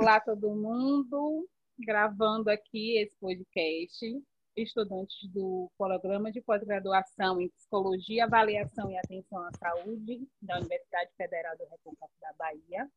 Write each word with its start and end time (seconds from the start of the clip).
Olá, 0.00 0.20
todo 0.20 0.54
mundo. 0.54 1.44
Gravando 1.76 2.48
aqui 2.48 2.98
esse 2.98 3.16
podcast. 3.18 4.24
Estudantes 4.54 5.28
do 5.32 5.68
Programa 5.76 6.30
de 6.30 6.40
Pós-Graduação 6.40 7.40
em 7.40 7.48
Psicologia, 7.48 8.24
Avaliação 8.24 8.88
e 8.92 8.96
Atenção 8.96 9.42
à 9.42 9.50
Saúde 9.58 10.24
da 10.40 10.58
Universidade 10.58 11.10
Federal 11.16 11.58
do 11.58 11.64
Recôncavo 11.64 12.12
da 12.20 12.32
Bahia. 12.38 12.88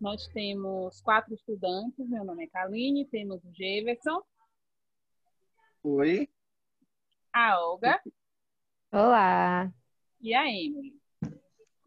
Nós 0.00 0.28
temos 0.28 1.00
quatro 1.00 1.34
estudantes. 1.34 2.08
Meu 2.08 2.22
nome 2.22 2.44
é 2.44 2.46
Kaline, 2.46 3.04
temos 3.06 3.44
o 3.44 3.52
Jefferson. 3.52 4.22
Oi. 5.82 6.28
A 7.32 7.60
Olga. 7.60 8.00
Olá. 8.92 9.72
E 10.20 10.32
a 10.32 10.46
Emily. 10.48 10.96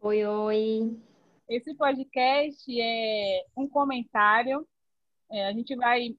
Oi, 0.01 0.25
oi. 0.25 1.12
Esse 1.53 1.75
podcast 1.75 2.81
é 2.81 3.45
um 3.55 3.69
comentário. 3.69 4.67
É, 5.29 5.45
a 5.45 5.53
gente 5.53 5.75
vai 5.75 6.17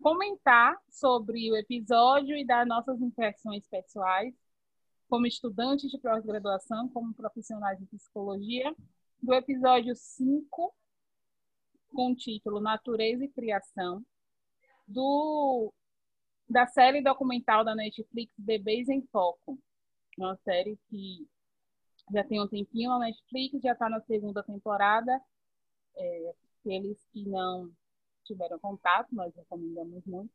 comentar 0.00 0.74
sobre 0.88 1.52
o 1.52 1.56
episódio 1.56 2.34
e 2.34 2.46
dar 2.46 2.64
nossas 2.64 2.98
impressões 3.02 3.68
pessoais, 3.68 4.34
como 5.10 5.26
estudantes 5.26 5.90
de 5.90 5.98
pós-graduação, 5.98 6.88
como 6.88 7.12
profissionais 7.12 7.78
de 7.78 7.84
psicologia, 7.84 8.74
do 9.22 9.34
episódio 9.34 9.94
5, 9.94 10.74
com 11.94 12.12
o 12.12 12.16
título 12.16 12.58
Natureza 12.58 13.26
e 13.26 13.28
Criação, 13.28 14.02
do, 14.88 15.70
da 16.48 16.66
série 16.66 17.02
documental 17.02 17.62
da 17.62 17.74
Netflix 17.74 18.32
Bebês 18.38 18.88
em 18.88 19.02
Foco, 19.12 19.58
uma 20.16 20.34
série 20.36 20.78
que 20.88 21.28
já 22.10 22.24
tem 22.24 22.40
um 22.40 22.48
tempinho 22.48 22.90
na 22.90 23.00
Netflix, 23.00 23.60
já 23.62 23.72
está 23.72 23.88
na 23.88 24.00
segunda 24.00 24.42
temporada. 24.42 25.20
É, 25.94 26.34
aqueles 26.60 26.98
que 27.12 27.28
não 27.28 27.70
tiveram 28.24 28.58
contato, 28.58 29.14
nós 29.14 29.34
recomendamos 29.34 30.04
muito. 30.06 30.32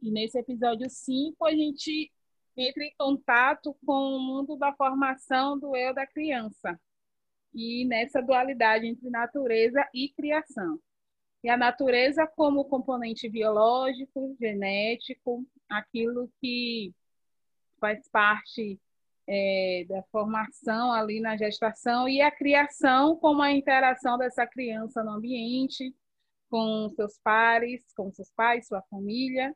E 0.00 0.10
nesse 0.10 0.38
episódio 0.38 0.88
5, 0.88 1.44
a 1.46 1.52
gente 1.52 2.12
entra 2.56 2.84
em 2.84 2.94
contato 2.96 3.76
com 3.84 4.16
o 4.16 4.20
mundo 4.20 4.56
da 4.56 4.72
formação 4.74 5.58
do 5.58 5.76
eu 5.76 5.94
da 5.94 6.06
criança. 6.06 6.78
E 7.54 7.84
nessa 7.86 8.20
dualidade 8.20 8.86
entre 8.86 9.08
natureza 9.10 9.86
e 9.94 10.10
criação. 10.10 10.78
E 11.42 11.48
a 11.48 11.56
natureza 11.56 12.26
como 12.26 12.64
componente 12.64 13.28
biológico, 13.28 14.36
genético, 14.38 15.46
aquilo 15.68 16.30
que 16.40 16.94
faz 17.78 18.08
parte 18.08 18.80
é, 19.26 19.84
da 19.88 20.02
formação 20.04 20.92
ali 20.92 21.20
na 21.20 21.36
gestação 21.36 22.08
e 22.08 22.20
a 22.20 22.30
criação 22.30 23.16
como 23.16 23.42
a 23.42 23.52
interação 23.52 24.16
dessa 24.18 24.46
criança 24.46 25.02
no 25.02 25.12
ambiente, 25.12 25.94
com 26.48 26.88
seus 26.94 27.18
pares, 27.18 27.84
com 27.94 28.10
seus 28.12 28.30
pais, 28.30 28.68
sua 28.68 28.82
família. 28.82 29.54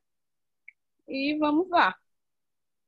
E 1.08 1.36
vamos 1.38 1.68
lá. 1.68 1.94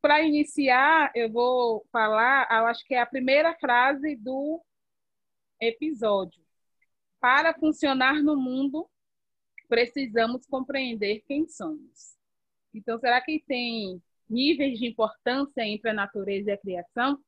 Para 0.01 0.23
iniciar, 0.23 1.13
eu 1.15 1.31
vou 1.31 1.87
falar, 1.93 2.49
eu 2.51 2.67
acho 2.67 2.85
que 2.85 2.95
é 2.95 3.01
a 3.01 3.07
primeira 3.07 3.55
frase 3.59 4.17
do 4.17 4.61
episódio. 5.61 6.43
Para 7.21 7.55
funcionar 7.55 8.21
no 8.23 8.37
mundo, 8.37 8.89
precisamos 9.69 10.45
compreender 10.47 11.23
quem 11.27 11.49
somos. 11.49 12.17
Então, 12.75 12.99
será 12.99 13.21
que 13.21 13.41
tem 13.47 14.03
níveis 14.33 14.79
de 14.79 14.87
importância 14.87 15.63
entre 15.63 15.91
a 15.91 15.95
natureza 15.95 16.51
e 16.51 16.53
a 16.53 16.59
criação? 16.59 17.19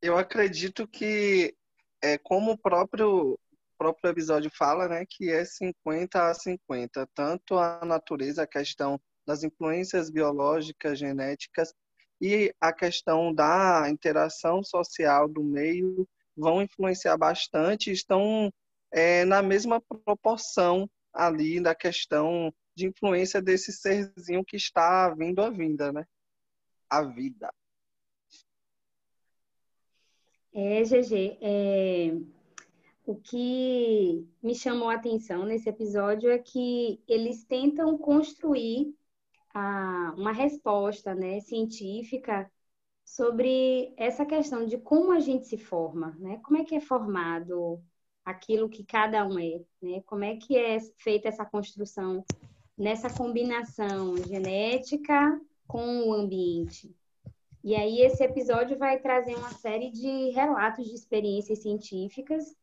Eu 0.00 0.16
acredito 0.16 0.86
que, 0.86 1.54
é, 2.02 2.16
como 2.18 2.52
o 2.52 2.58
próprio, 2.58 3.38
próprio 3.76 4.10
episódio 4.10 4.50
fala, 4.56 4.88
né, 4.88 5.04
que 5.08 5.30
é 5.30 5.44
50 5.44 6.30
a 6.30 6.34
50, 6.34 7.06
tanto 7.14 7.58
a 7.58 7.84
natureza, 7.84 8.42
a 8.42 8.46
questão 8.46 9.00
das 9.26 9.42
influências 9.42 10.08
biológicas, 10.08 10.98
genéticas 10.98 11.74
e 12.20 12.54
a 12.60 12.72
questão 12.72 13.34
da 13.34 13.86
interação 13.90 14.62
social 14.64 15.28
do 15.28 15.44
meio 15.44 16.08
vão 16.36 16.62
influenciar 16.62 17.16
bastante, 17.16 17.90
estão 17.90 18.52
é, 18.92 19.24
na 19.24 19.42
mesma 19.42 19.80
proporção 19.80 20.88
ali 21.12 21.60
da 21.60 21.74
questão 21.74 22.52
de 22.78 22.86
influência 22.86 23.42
desse 23.42 23.72
serzinho 23.72 24.44
que 24.44 24.56
está 24.56 25.10
vindo 25.10 25.42
à 25.42 25.50
vinda, 25.50 25.92
né? 25.92 26.06
A 26.88 27.02
vida. 27.02 27.52
É, 30.54 30.82
GG, 30.82 31.38
é... 31.42 32.16
o 33.04 33.16
que 33.16 34.26
me 34.42 34.54
chamou 34.54 34.88
a 34.88 34.94
atenção 34.94 35.44
nesse 35.44 35.68
episódio 35.68 36.30
é 36.30 36.38
que 36.38 37.02
eles 37.06 37.44
tentam 37.44 37.98
construir 37.98 38.94
a... 39.52 40.14
uma 40.16 40.32
resposta 40.32 41.14
né, 41.14 41.40
científica 41.40 42.50
sobre 43.04 43.92
essa 43.96 44.24
questão 44.24 44.66
de 44.66 44.78
como 44.78 45.10
a 45.12 45.18
gente 45.18 45.46
se 45.46 45.58
forma, 45.58 46.14
né? 46.18 46.40
Como 46.44 46.58
é 46.58 46.64
que 46.64 46.76
é 46.76 46.80
formado 46.80 47.82
aquilo 48.24 48.68
que 48.68 48.84
cada 48.84 49.26
um 49.26 49.38
é, 49.38 49.62
né? 49.82 50.02
Como 50.04 50.22
é 50.22 50.36
que 50.36 50.56
é 50.56 50.78
feita 50.98 51.28
essa 51.28 51.44
construção 51.44 52.24
nessa 52.78 53.10
combinação 53.10 54.16
genética 54.16 55.40
com 55.66 56.08
o 56.08 56.14
ambiente. 56.14 56.94
E 57.64 57.74
aí 57.74 58.00
esse 58.00 58.22
episódio 58.22 58.78
vai 58.78 59.00
trazer 59.00 59.34
uma 59.34 59.50
série 59.50 59.90
de 59.90 60.30
relatos 60.30 60.86
de 60.86 60.94
experiências 60.94 61.58
científicas 61.60 62.56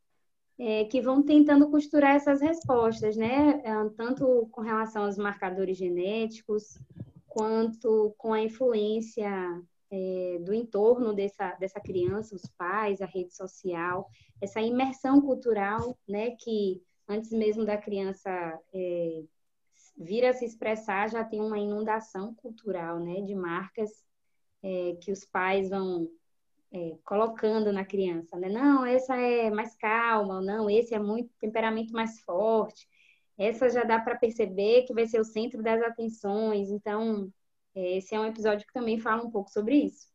é, 0.58 0.86
que 0.86 1.02
vão 1.02 1.22
tentando 1.22 1.70
costurar 1.70 2.16
essas 2.16 2.42
respostas, 2.42 3.18
né? 3.18 3.62
É, 3.64 3.90
tanto 3.98 4.48
com 4.52 4.62
relação 4.62 5.04
aos 5.04 5.18
marcadores 5.18 5.78
genéticos, 5.78 6.80
quanto 7.28 8.16
com 8.18 8.34
a 8.34 8.42
influência 8.42 9.30
é, 9.92 10.40
do 10.40 10.54
entorno 10.54 11.14
dessa, 11.14 11.52
dessa 11.56 11.82
criança, 11.82 12.36
os 12.36 12.46
pais, 12.58 13.02
a 13.02 13.06
rede 13.06 13.36
social, 13.36 14.10
essa 14.42 14.62
imersão 14.62 15.22
cultural, 15.22 15.98
né? 16.08 16.32
Que 16.32 16.82
antes 17.08 17.32
mesmo 17.32 17.66
da 17.66 17.78
criança 17.78 18.32
é, 18.74 19.24
vir 19.98 20.26
a 20.26 20.34
se 20.34 20.46
expressar, 20.46 21.10
já 21.10 21.24
tem 21.24 21.42
uma 21.42 21.58
inundação 21.58 22.34
cultural, 22.36 23.00
né, 23.00 23.22
de 23.22 23.34
marcas 23.34 23.90
é, 24.64 24.98
que 25.02 25.12
os 25.12 25.24
pais 25.26 25.70
vão 25.70 26.10
é, 26.72 26.98
colocando 27.06 27.72
na 27.72 27.86
criança, 27.86 28.38
né? 28.38 28.50
Não, 28.50 28.86
essa 28.86 29.16
é 29.16 29.50
mais 29.50 29.76
calma, 29.76 30.42
não, 30.42 30.70
esse 30.70 30.94
é 30.94 31.00
muito 31.00 31.34
temperamento 31.40 31.94
mais 31.94 32.20
forte. 32.22 32.88
Essa 33.38 33.70
já 33.70 33.84
dá 33.84 34.00
para 34.00 34.18
perceber 34.18 34.84
que 34.84 34.94
vai 34.94 35.06
ser 35.08 35.20
o 35.20 35.26
centro 35.26 35.62
das 35.62 35.82
atenções. 35.82 36.70
Então, 36.70 37.32
é, 37.74 37.98
esse 37.98 38.16
é 38.16 38.20
um 38.20 38.26
episódio 38.26 38.66
que 38.66 38.74
também 38.74 39.00
fala 39.00 39.24
um 39.24 39.32
pouco 39.32 39.50
sobre 39.52 39.76
isso. 39.76 40.08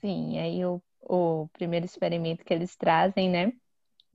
Sim, 0.00 0.38
aí 0.38 0.64
o, 0.64 0.82
o 1.02 1.48
primeiro 1.52 1.84
experimento 1.84 2.44
que 2.44 2.54
eles 2.54 2.76
trazem, 2.76 3.28
né? 3.28 3.52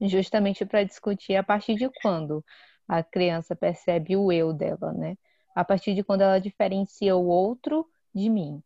Justamente 0.00 0.64
para 0.66 0.82
discutir 0.82 1.36
a 1.36 1.42
partir 1.42 1.74
de 1.74 1.88
quando 2.02 2.44
a 2.88 3.02
criança 3.02 3.56
percebe 3.56 4.16
o 4.16 4.30
eu 4.30 4.52
dela, 4.52 4.92
né? 4.92 5.16
A 5.54 5.64
partir 5.64 5.94
de 5.94 6.04
quando 6.04 6.20
ela 6.20 6.38
diferencia 6.38 7.16
o 7.16 7.26
outro 7.26 7.88
de 8.14 8.28
mim. 8.28 8.62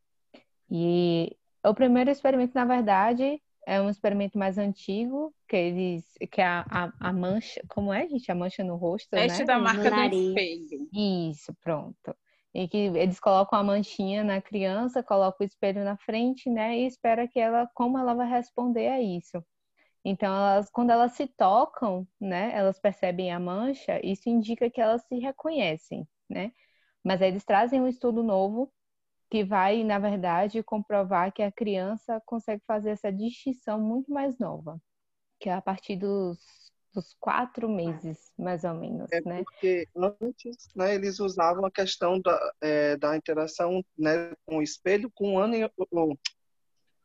E 0.70 1.36
o 1.64 1.74
primeiro 1.74 2.10
experimento, 2.10 2.54
na 2.54 2.64
verdade, 2.64 3.40
é 3.66 3.80
um 3.80 3.90
experimento 3.90 4.38
mais 4.38 4.58
antigo, 4.58 5.34
que 5.48 5.56
eles 5.56 6.04
que 6.30 6.40
é 6.40 6.46
a, 6.46 6.64
a, 6.68 6.92
a 7.08 7.12
mancha, 7.12 7.62
como 7.68 7.92
é, 7.92 8.08
gente? 8.08 8.30
A 8.30 8.34
mancha 8.34 8.64
no 8.64 8.76
rosto, 8.76 9.10
Teste 9.10 9.40
né? 9.40 9.44
da 9.44 9.58
marca 9.58 9.90
do 9.90 10.16
espelho. 10.16 10.88
Isso, 10.92 11.54
pronto. 11.62 12.14
E 12.52 12.66
que 12.66 12.76
eles 12.76 13.20
colocam 13.20 13.58
a 13.58 13.62
manchinha 13.62 14.24
na 14.24 14.40
criança, 14.40 15.02
colocam 15.02 15.44
o 15.44 15.48
espelho 15.48 15.84
na 15.84 15.96
frente, 15.96 16.50
né? 16.50 16.78
E 16.78 16.86
espera 16.86 17.28
que 17.28 17.38
ela, 17.38 17.68
como 17.74 17.96
ela 17.96 18.14
vai 18.14 18.28
responder 18.28 18.88
a 18.88 19.00
isso. 19.00 19.44
Então, 20.04 20.34
elas, 20.34 20.70
quando 20.70 20.90
elas 20.90 21.12
se 21.12 21.26
tocam, 21.26 22.06
né, 22.20 22.52
elas 22.54 22.78
percebem 22.78 23.32
a 23.32 23.38
mancha, 23.38 24.00
isso 24.04 24.28
indica 24.28 24.70
que 24.70 24.80
elas 24.80 25.02
se 25.06 25.18
reconhecem, 25.18 26.08
né? 26.28 26.52
Mas 27.04 27.20
eles 27.20 27.44
trazem 27.44 27.80
um 27.80 27.88
estudo 27.88 28.22
novo 28.22 28.72
que 29.30 29.44
vai, 29.44 29.84
na 29.84 29.98
verdade, 29.98 30.62
comprovar 30.62 31.32
que 31.32 31.42
a 31.42 31.52
criança 31.52 32.20
consegue 32.26 32.62
fazer 32.66 32.90
essa 32.90 33.12
distinção 33.12 33.80
muito 33.80 34.10
mais 34.10 34.38
nova, 34.38 34.80
que 35.38 35.48
é 35.48 35.52
a 35.52 35.62
partir 35.62 35.96
dos, 35.96 36.38
dos 36.92 37.14
quatro 37.20 37.68
meses, 37.68 38.32
mais 38.36 38.64
ou 38.64 38.74
menos, 38.74 39.10
é 39.12 39.20
né? 39.20 39.44
Porque 39.44 39.86
antes, 39.96 40.68
né, 40.74 40.94
eles 40.94 41.20
usavam 41.20 41.64
a 41.64 41.70
questão 41.70 42.20
da, 42.20 42.52
é, 42.60 42.96
da 42.96 43.16
interação 43.16 43.84
né, 43.96 44.32
com 44.46 44.58
o 44.58 44.62
espelho 44.62 45.10
com 45.14 45.34
um 45.34 45.38
ano 45.38 45.54
e, 45.54 45.70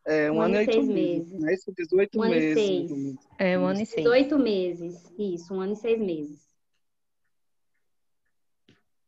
é, 0.05 0.31
um, 0.31 0.35
um 0.35 0.41
ano 0.41 0.55
e 0.55 0.57
oito 0.59 0.83
meses. 0.83 1.31
meses. 1.31 1.39
Né? 1.39 1.53
Isso, 1.53 1.73
18 1.75 2.17
um 2.19 2.29
meses. 2.29 2.53
Seis. 2.53 3.15
É, 3.39 3.59
um 3.59 3.65
ano 3.65 3.81
e 3.81 3.85
seis. 3.85 4.03
18 4.03 4.39
meses. 4.39 5.13
Isso, 5.17 5.53
um 5.53 5.61
ano 5.61 5.73
e 5.73 5.75
seis 5.75 5.99
meses. 5.99 6.45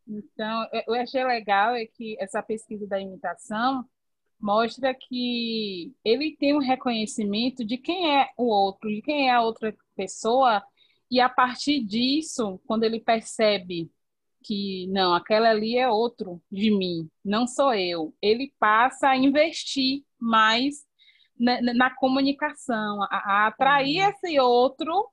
Então, 0.07 0.67
eu 0.87 0.93
achei 0.93 1.23
legal 1.23 1.75
é 1.75 1.85
que 1.85 2.15
essa 2.19 2.41
pesquisa 2.41 2.87
da 2.87 2.99
imitação, 2.99 3.85
mostra 4.39 4.93
que 4.93 5.93
ele 6.03 6.35
tem 6.37 6.55
um 6.55 6.59
reconhecimento 6.59 7.65
de 7.65 7.77
quem 7.77 8.15
é 8.19 8.29
o 8.37 8.45
outro, 8.45 8.89
de 8.89 9.01
quem 9.01 9.29
é 9.29 9.33
a 9.33 9.41
outra 9.41 9.75
pessoa, 9.95 10.63
e 11.09 11.19
a 11.19 11.29
partir 11.29 11.83
disso, 11.83 12.59
quando 12.65 12.83
ele 12.83 12.99
percebe 12.99 13.89
que 14.43 14.87
não, 14.87 15.13
aquela 15.13 15.49
ali 15.49 15.77
é 15.77 15.89
outro 15.89 16.41
de 16.51 16.71
mim, 16.71 17.09
não 17.23 17.47
sou 17.47 17.73
eu, 17.73 18.13
ele 18.21 18.53
passa 18.59 19.09
a 19.09 19.17
investir 19.17 20.03
mais 20.19 20.85
na, 21.39 21.61
na 21.61 21.95
comunicação, 21.95 23.03
a, 23.03 23.07
a 23.09 23.47
atrair 23.47 24.03
uhum. 24.03 24.09
esse 24.09 24.39
outro. 24.39 25.09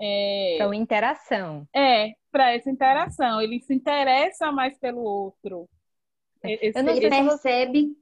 É, 0.00 0.56
então, 0.56 0.74
interação. 0.74 1.66
É, 1.74 2.12
para 2.30 2.52
essa 2.52 2.70
interação. 2.70 3.40
Ele 3.40 3.60
se 3.60 3.72
interessa 3.74 4.50
mais 4.50 4.76
pelo 4.78 5.02
outro. 5.02 5.68
Esse, 6.42 6.78
ele 6.78 7.08
percebe 7.08 7.96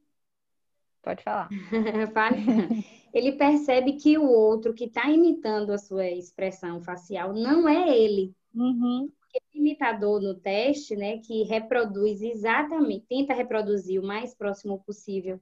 Pode 1.02 1.22
falar. 1.24 1.48
ele 3.12 3.32
percebe 3.32 3.94
que 3.94 4.16
o 4.16 4.28
outro 4.28 4.72
que 4.72 4.84
está 4.84 5.10
imitando 5.10 5.72
a 5.72 5.78
sua 5.78 6.08
expressão 6.08 6.80
facial 6.80 7.32
não 7.32 7.68
é 7.68 7.98
ele. 7.98 8.32
Uhum. 8.54 9.10
O 9.54 9.58
imitador 9.58 10.20
no 10.20 10.34
teste, 10.34 10.94
né, 10.94 11.18
que 11.18 11.42
reproduz 11.42 12.22
exatamente, 12.22 13.06
tenta 13.08 13.34
reproduzir 13.34 14.00
o 14.00 14.06
mais 14.06 14.34
próximo 14.34 14.78
possível 14.84 15.40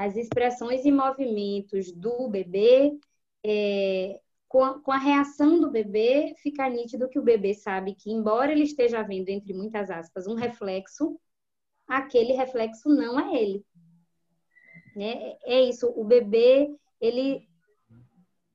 as 0.00 0.16
expressões 0.16 0.86
e 0.86 0.90
movimentos 0.90 1.92
do 1.92 2.26
bebê, 2.26 2.98
é, 3.44 4.18
com, 4.48 4.64
a, 4.64 4.80
com 4.80 4.90
a 4.90 4.96
reação 4.96 5.60
do 5.60 5.70
bebê, 5.70 6.34
fica 6.38 6.66
nítido 6.70 7.06
que 7.06 7.18
o 7.18 7.22
bebê 7.22 7.52
sabe 7.52 7.94
que, 7.94 8.10
embora 8.10 8.50
ele 8.50 8.62
esteja 8.62 9.02
vendo, 9.02 9.28
entre 9.28 9.52
muitas 9.52 9.90
aspas, 9.90 10.26
um 10.26 10.34
reflexo, 10.34 11.20
aquele 11.86 12.32
reflexo 12.32 12.88
não 12.88 13.20
é 13.20 13.42
ele. 13.42 13.62
Né? 14.96 15.36
É 15.44 15.60
isso, 15.60 15.92
o 15.94 16.02
bebê, 16.02 16.74
ele 16.98 17.46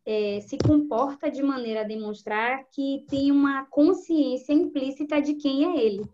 é, 0.03 0.42
se 0.42 0.57
comporta 0.57 1.30
de 1.30 1.44
maneira 1.44 1.81
a 1.81 1.88
demonstrar 1.88 2.65
que 2.71 3.06
tem 3.07 3.31
uma 3.31 3.68
consciência 3.68 4.51
implícita 4.51 5.21
de 5.21 5.36
quem 5.36 5.63
é 5.63 5.86
ele 5.86 6.09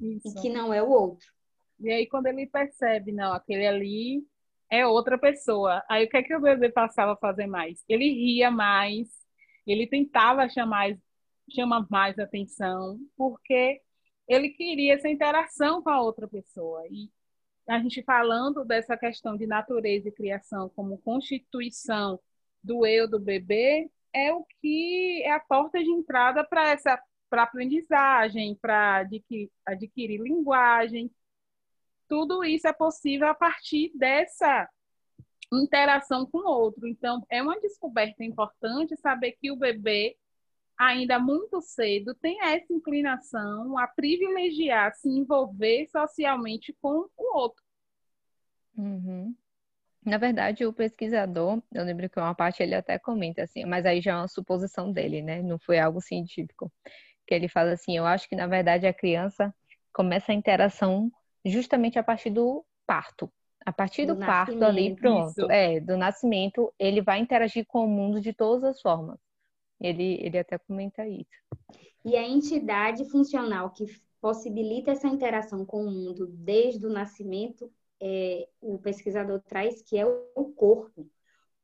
isso. 0.00 0.26
e 0.26 0.40
que 0.40 0.48
não 0.48 0.74
é 0.74 0.82
o 0.82 0.90
outro. 0.90 1.32
E 1.78 1.92
aí, 1.92 2.08
quando 2.08 2.26
ele 2.26 2.44
percebe, 2.44 3.12
não, 3.12 3.32
aquele 3.32 3.64
ali 3.64 4.26
é 4.70 4.86
outra 4.86 5.18
pessoa, 5.18 5.82
aí 5.88 6.04
o 6.04 6.08
que 6.08 6.16
é 6.16 6.22
que 6.22 6.34
o 6.34 6.40
bebê 6.40 6.70
passava 6.70 7.12
a 7.12 7.16
fazer 7.16 7.46
mais? 7.46 7.82
Ele 7.88 8.10
ria 8.10 8.50
mais, 8.50 9.08
ele 9.66 9.86
tentava 9.86 10.48
chamar, 10.48 10.96
chamar 11.50 11.86
mais 11.90 12.18
atenção, 12.18 12.98
porque 13.16 13.80
ele 14.28 14.50
queria 14.50 14.94
essa 14.94 15.08
interação 15.08 15.82
com 15.82 15.90
a 15.90 16.00
outra 16.00 16.28
pessoa. 16.28 16.82
E 16.90 17.10
a 17.68 17.78
gente 17.80 18.02
falando 18.02 18.64
dessa 18.64 18.96
questão 18.96 19.36
de 19.36 19.46
natureza 19.46 20.08
e 20.08 20.12
criação 20.12 20.68
como 20.70 20.98
constituição 20.98 22.20
do 22.62 22.86
eu 22.86 23.08
do 23.08 23.18
bebê, 23.18 23.90
é 24.12 24.32
o 24.32 24.44
que 24.60 25.22
é 25.24 25.32
a 25.32 25.40
porta 25.40 25.82
de 25.82 25.90
entrada 25.90 26.44
para 26.44 26.70
essa 26.70 27.00
para 27.30 27.42
aprendizagem, 27.42 28.54
para 28.54 28.98
adquirir, 28.98 29.50
adquirir 29.66 30.20
linguagem. 30.20 31.10
Tudo 32.08 32.44
isso 32.44 32.66
é 32.66 32.72
possível 32.72 33.28
a 33.28 33.34
partir 33.34 33.92
dessa 33.94 34.68
interação 35.52 36.26
com 36.26 36.38
o 36.38 36.50
outro. 36.50 36.86
Então, 36.86 37.24
é 37.30 37.42
uma 37.42 37.60
descoberta 37.60 38.24
importante 38.24 38.96
saber 38.96 39.32
que 39.32 39.50
o 39.50 39.56
bebê, 39.56 40.16
ainda 40.78 41.18
muito 41.18 41.60
cedo, 41.60 42.14
tem 42.14 42.40
essa 42.42 42.72
inclinação 42.72 43.78
a 43.78 43.86
privilegiar, 43.86 44.94
se 44.94 45.08
envolver 45.08 45.86
socialmente 45.90 46.74
com 46.80 47.08
o 47.16 47.36
outro. 47.36 47.62
Uhum. 48.76 49.34
Na 50.04 50.16
verdade, 50.16 50.64
o 50.64 50.72
pesquisador, 50.72 51.60
eu 51.72 51.84
lembro 51.84 52.08
que 52.08 52.18
uma 52.18 52.34
parte 52.34 52.62
ele 52.62 52.74
até 52.74 52.98
comenta 52.98 53.42
assim, 53.42 53.64
mas 53.64 53.84
aí 53.84 54.00
já 54.00 54.12
é 54.12 54.16
uma 54.16 54.28
suposição 54.28 54.90
dele, 54.92 55.20
né? 55.20 55.42
Não 55.42 55.58
foi 55.58 55.78
algo 55.78 56.00
científico. 56.00 56.72
Que 57.26 57.34
ele 57.34 57.48
fala 57.48 57.72
assim: 57.72 57.96
eu 57.96 58.06
acho 58.06 58.28
que 58.28 58.36
na 58.36 58.46
verdade 58.46 58.86
a 58.86 58.94
criança 58.94 59.54
começa 59.92 60.32
a 60.32 60.34
interação 60.34 61.10
justamente 61.44 61.98
a 61.98 62.02
partir 62.02 62.30
do 62.30 62.64
parto. 62.86 63.30
A 63.64 63.72
partir 63.72 64.06
do, 64.06 64.14
do 64.14 64.20
parto 64.20 64.64
ali, 64.64 64.94
pronto. 64.96 65.30
Isso. 65.30 65.50
É, 65.50 65.80
do 65.80 65.96
nascimento, 65.96 66.72
ele 66.78 67.02
vai 67.02 67.18
interagir 67.18 67.66
com 67.66 67.84
o 67.84 67.88
mundo 67.88 68.20
de 68.20 68.32
todas 68.32 68.64
as 68.64 68.80
formas. 68.80 69.18
Ele, 69.80 70.18
ele 70.22 70.38
até 70.38 70.58
comenta 70.58 71.06
isso. 71.06 71.28
E 72.04 72.16
a 72.16 72.26
entidade 72.26 73.04
funcional 73.10 73.70
que 73.70 73.84
possibilita 74.20 74.90
essa 74.90 75.06
interação 75.06 75.64
com 75.64 75.84
o 75.84 75.90
mundo 75.90 76.26
desde 76.26 76.86
o 76.86 76.90
nascimento 76.90 77.70
é, 78.00 78.48
o 78.60 78.78
pesquisador 78.78 79.40
traz, 79.42 79.82
que 79.82 79.98
é 79.98 80.06
o 80.06 80.44
corpo. 80.56 81.08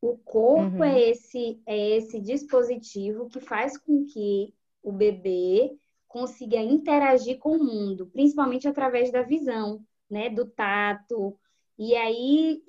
O 0.01 0.17
corpo 0.17 0.77
uhum. 0.77 0.83
é, 0.83 1.09
esse, 1.09 1.61
é 1.65 1.97
esse 1.97 2.19
dispositivo 2.19 3.27
que 3.27 3.39
faz 3.39 3.77
com 3.77 4.05
que 4.05 4.53
o 4.83 4.91
bebê 4.91 5.75
consiga 6.15 6.55
interagir 6.55 7.37
com 7.39 7.57
o 7.57 7.61
mundo, 7.61 8.07
principalmente 8.07 8.69
através 8.69 9.11
da 9.11 9.21
visão, 9.21 9.83
né, 10.09 10.29
do 10.29 10.45
tato. 10.45 11.37
E 11.77 11.93
aí 11.93 12.63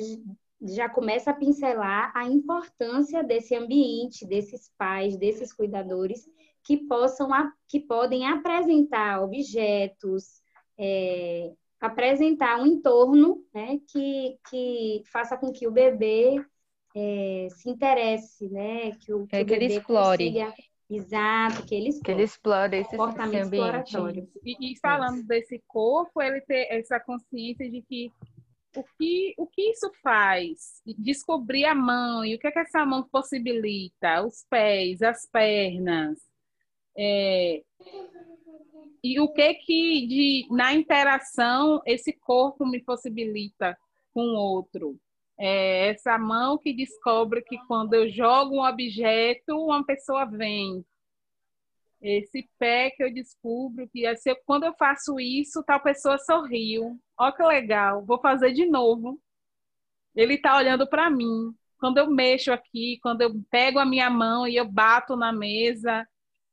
já 0.60 0.88
começa 0.88 1.30
a 1.30 1.34
pincelar 1.34 2.10
a 2.12 2.26
importância 2.26 3.22
desse 3.22 3.54
ambiente, 3.54 4.26
desses 4.26 4.68
pais, 4.76 5.16
desses 5.16 5.52
cuidadores 5.52 6.28
que 6.64 6.76
possam 6.88 7.28
que 7.68 7.78
podem 7.78 8.26
apresentar 8.26 9.22
objetos, 9.22 10.42
é, 10.76 11.52
apresentar 11.80 12.60
um 12.60 12.66
entorno 12.66 13.44
né, 13.54 13.78
que, 13.86 14.40
que 14.50 15.02
faça 15.12 15.36
com 15.36 15.52
que 15.52 15.68
o 15.68 15.70
bebê 15.70 16.44
é, 16.96 17.46
se 17.50 17.70
interesse, 17.70 18.48
né? 18.48 18.90
Que 18.96 19.14
o, 19.14 19.24
que 19.24 19.36
é, 19.36 19.42
o 19.42 19.44
bebê 19.44 19.66
ele 19.66 19.74
explore. 19.76 20.32
Consiga... 20.32 20.75
Exato, 20.88 21.66
que 21.66 21.74
ele 21.74 21.88
explore. 21.88 22.04
Que 22.04 22.10
ele 22.12 22.22
explore 22.22 22.76
esse 22.76 22.96
comportamento 22.96 23.44
exploratório. 23.44 24.28
E, 24.44 24.72
e 24.72 24.78
falando 24.78 25.16
Isso. 25.16 25.26
desse 25.26 25.62
corpo, 25.66 26.22
ele 26.22 26.40
ter 26.42 26.68
essa 26.70 27.00
consciência 27.00 27.68
de 27.68 27.82
que 27.82 28.10
o 28.76 28.84
que, 28.98 29.34
o 29.38 29.46
que 29.46 29.70
isso 29.70 29.90
faz? 30.02 30.82
Descobrir 30.98 31.64
a 31.64 31.74
mão 31.74 32.24
e 32.24 32.34
o 32.34 32.38
que 32.38 32.46
é 32.46 32.52
que 32.52 32.58
essa 32.58 32.84
mão 32.84 33.08
possibilita? 33.10 34.22
Os 34.22 34.44
pés, 34.50 35.00
as 35.02 35.26
pernas. 35.30 36.18
É, 36.96 37.62
e 39.02 39.20
o 39.20 39.32
que 39.32 39.54
que 39.54 40.06
de, 40.06 40.46
na 40.50 40.74
interação 40.74 41.80
esse 41.86 42.12
corpo 42.12 42.66
me 42.66 42.82
possibilita 42.82 43.76
com 44.12 44.20
o 44.20 44.36
outro? 44.36 44.98
É 45.38 45.88
essa 45.88 46.18
mão 46.18 46.56
que 46.56 46.72
descobre 46.72 47.42
que 47.42 47.58
quando 47.66 47.94
eu 47.94 48.08
jogo 48.08 48.56
um 48.56 48.64
objeto, 48.64 49.56
uma 49.56 49.84
pessoa 49.84 50.24
vem. 50.24 50.84
Esse 52.00 52.48
pé 52.58 52.90
que 52.90 53.02
eu 53.02 53.12
descubro 53.12 53.88
que 53.88 54.02
eu, 54.02 54.36
quando 54.46 54.64
eu 54.64 54.74
faço 54.74 55.18
isso, 55.18 55.62
tal 55.64 55.80
pessoa 55.80 56.18
sorriu. 56.18 56.98
Ó 57.18 57.32
que 57.32 57.42
legal, 57.42 58.04
vou 58.04 58.20
fazer 58.20 58.52
de 58.52 58.66
novo. 58.66 59.20
Ele 60.14 60.34
está 60.34 60.56
olhando 60.56 60.86
para 60.86 61.10
mim. 61.10 61.54
Quando 61.78 61.98
eu 61.98 62.08
mexo 62.10 62.52
aqui, 62.52 62.98
quando 63.02 63.20
eu 63.20 63.34
pego 63.50 63.78
a 63.78 63.84
minha 63.84 64.08
mão 64.08 64.46
e 64.46 64.56
eu 64.56 64.64
bato 64.64 65.14
na 65.14 65.32
mesa, 65.32 66.06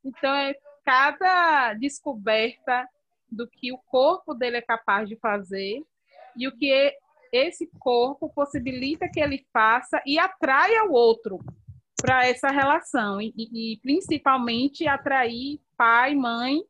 então 0.04 0.34
é 0.34 0.54
cada 0.84 1.74
descoberta 1.76 2.88
do 3.32 3.48
que 3.48 3.72
o 3.72 3.78
corpo 3.78 4.34
dele 4.34 4.58
é 4.58 4.62
capaz 4.62 5.08
de 5.08 5.16
fazer 5.16 5.82
e 6.36 6.48
o 6.48 6.56
que 6.56 6.94
esse 7.34 7.68
corpo 7.80 8.30
possibilita 8.30 9.10
que 9.12 9.20
ele 9.20 9.44
faça 9.52 10.02
e 10.06 10.20
atraia 10.20 10.86
o 10.86 10.94
outro 10.94 11.40
para 12.00 12.28
essa 12.28 12.50
relação 12.50 13.20
e, 13.20 13.34
e, 13.36 13.80
principalmente 13.82 14.88
atrair 14.88 15.60
pai, 15.76 16.14
mãe 16.14 16.62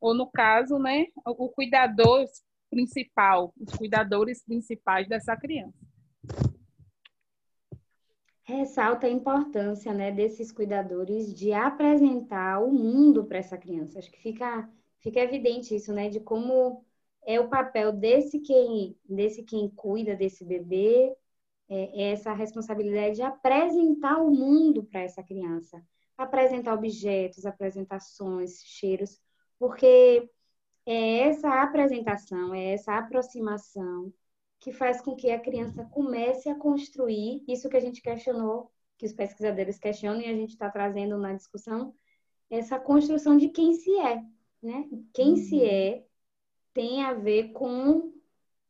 ou 0.00 0.14
no 0.14 0.30
caso, 0.30 0.78
né, 0.78 1.06
o 1.26 1.48
cuidador 1.48 2.24
principal, 2.70 3.52
os 3.58 3.74
cuidadores 3.74 4.44
principais 4.44 5.08
dessa 5.08 5.36
criança 5.36 5.74
ressalta 8.44 9.06
a 9.06 9.10
importância 9.10 9.92
né, 9.92 10.12
desses 10.12 10.52
cuidadores 10.52 11.34
de 11.34 11.52
apresentar 11.52 12.62
o 12.62 12.70
mundo 12.70 13.24
para 13.24 13.38
essa 13.38 13.56
criança. 13.56 13.98
Acho 13.98 14.10
que 14.10 14.20
fica, 14.20 14.68
fica 15.00 15.18
evidente 15.18 15.74
isso, 15.74 15.92
né? 15.92 16.10
De 16.10 16.20
como 16.20 16.83
é 17.26 17.40
o 17.40 17.48
papel 17.48 17.92
desse 17.92 18.40
quem, 18.40 18.96
desse 19.08 19.42
quem 19.42 19.68
cuida 19.68 20.14
desse 20.14 20.44
bebê, 20.44 21.14
é, 21.68 22.02
é 22.02 22.12
essa 22.12 22.32
responsabilidade 22.32 23.16
de 23.16 23.22
apresentar 23.22 24.20
o 24.20 24.30
mundo 24.30 24.84
para 24.84 25.00
essa 25.00 25.22
criança. 25.22 25.82
Apresentar 26.16 26.74
objetos, 26.74 27.44
apresentações, 27.44 28.62
cheiros, 28.64 29.20
porque 29.58 30.28
é 30.86 31.18
essa 31.20 31.62
apresentação, 31.62 32.54
é 32.54 32.72
essa 32.72 32.96
aproximação 32.96 34.12
que 34.60 34.72
faz 34.72 35.00
com 35.00 35.14
que 35.14 35.30
a 35.30 35.40
criança 35.40 35.84
comece 35.84 36.48
a 36.48 36.54
construir 36.54 37.42
isso 37.48 37.68
que 37.68 37.76
a 37.76 37.80
gente 37.80 38.00
questionou, 38.00 38.70
que 38.96 39.06
os 39.06 39.12
pesquisadores 39.12 39.78
questionam 39.78 40.20
e 40.20 40.26
a 40.26 40.34
gente 40.34 40.50
está 40.50 40.70
trazendo 40.70 41.18
na 41.18 41.32
discussão, 41.34 41.94
essa 42.48 42.78
construção 42.78 43.36
de 43.36 43.48
quem 43.48 43.74
se 43.74 43.90
é, 43.98 44.22
né? 44.62 44.88
Quem 45.12 45.30
uhum. 45.30 45.36
se 45.36 45.64
é 45.64 46.04
tem 46.74 47.04
a 47.04 47.14
ver 47.14 47.52
com 47.52 48.12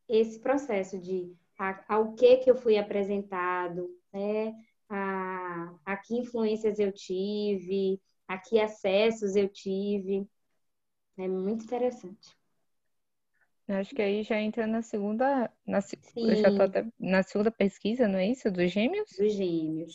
esse 0.08 0.38
processo 0.38 0.98
de 1.00 1.34
a, 1.58 1.94
ao 1.94 2.14
que 2.14 2.36
que 2.38 2.50
eu 2.50 2.56
fui 2.56 2.76
apresentado, 2.76 3.88
né? 4.12 4.54
A, 4.88 5.74
a 5.84 5.96
que 5.96 6.14
influências 6.16 6.78
eu 6.78 6.92
tive, 6.92 8.00
a 8.28 8.38
que 8.38 8.60
acessos 8.60 9.34
eu 9.34 9.48
tive. 9.48 10.28
É 11.16 11.26
muito 11.26 11.64
interessante. 11.64 12.36
Acho 13.66 13.94
que 13.94 14.02
aí 14.02 14.22
já 14.22 14.38
entra 14.38 14.66
na 14.66 14.82
segunda, 14.82 15.50
na, 15.66 15.78
eu 16.16 16.36
já 16.36 16.50
tô 16.54 16.62
até, 16.64 16.86
na 16.98 17.22
segunda 17.22 17.50
pesquisa, 17.50 18.06
não 18.06 18.18
é 18.18 18.26
isso? 18.26 18.50
Dos 18.50 18.70
gêmeos? 18.70 19.08
Dos 19.18 19.32
gêmeos. 19.32 19.94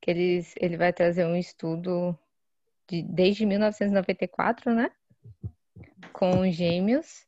Que 0.00 0.10
eles, 0.10 0.54
ele 0.58 0.78
vai 0.78 0.94
trazer 0.94 1.26
um 1.26 1.36
estudo 1.36 2.18
de, 2.88 3.02
desde 3.02 3.44
1994, 3.44 4.74
né? 4.74 4.90
Com 6.12 6.50
gêmeos. 6.50 7.26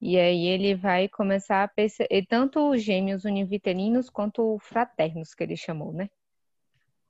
E 0.00 0.18
aí 0.18 0.46
ele 0.46 0.74
vai 0.74 1.08
começar 1.08 1.62
a 1.62 1.68
perceber, 1.68 2.26
tanto 2.26 2.70
os 2.70 2.82
gêmeos 2.82 3.24
univitelinos 3.24 4.10
quanto 4.10 4.58
fraternos, 4.58 5.32
que 5.34 5.44
ele 5.44 5.56
chamou, 5.56 5.92
né? 5.92 6.08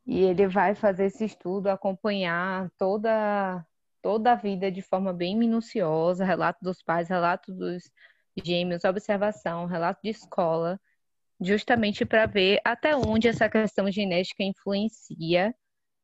E 0.06 0.20
ele 0.20 0.46
vai 0.46 0.74
fazer 0.74 1.06
esse 1.06 1.24
estudo, 1.24 1.68
acompanhar 1.68 2.70
toda 2.76 3.64
toda 4.02 4.32
a 4.32 4.34
vida 4.34 4.70
de 4.70 4.82
forma 4.82 5.12
bem 5.12 5.36
minuciosa, 5.36 6.24
relato 6.24 6.58
dos 6.62 6.82
pais, 6.82 7.08
relato 7.08 7.52
dos 7.54 7.90
gêmeos, 8.44 8.84
observação, 8.84 9.64
relato 9.66 10.00
de 10.02 10.10
escola, 10.10 10.80
justamente 11.40 12.04
para 12.04 12.26
ver 12.26 12.60
até 12.64 12.96
onde 12.96 13.28
essa 13.28 13.48
questão 13.48 13.90
genética 13.90 14.42
influencia 14.42 15.54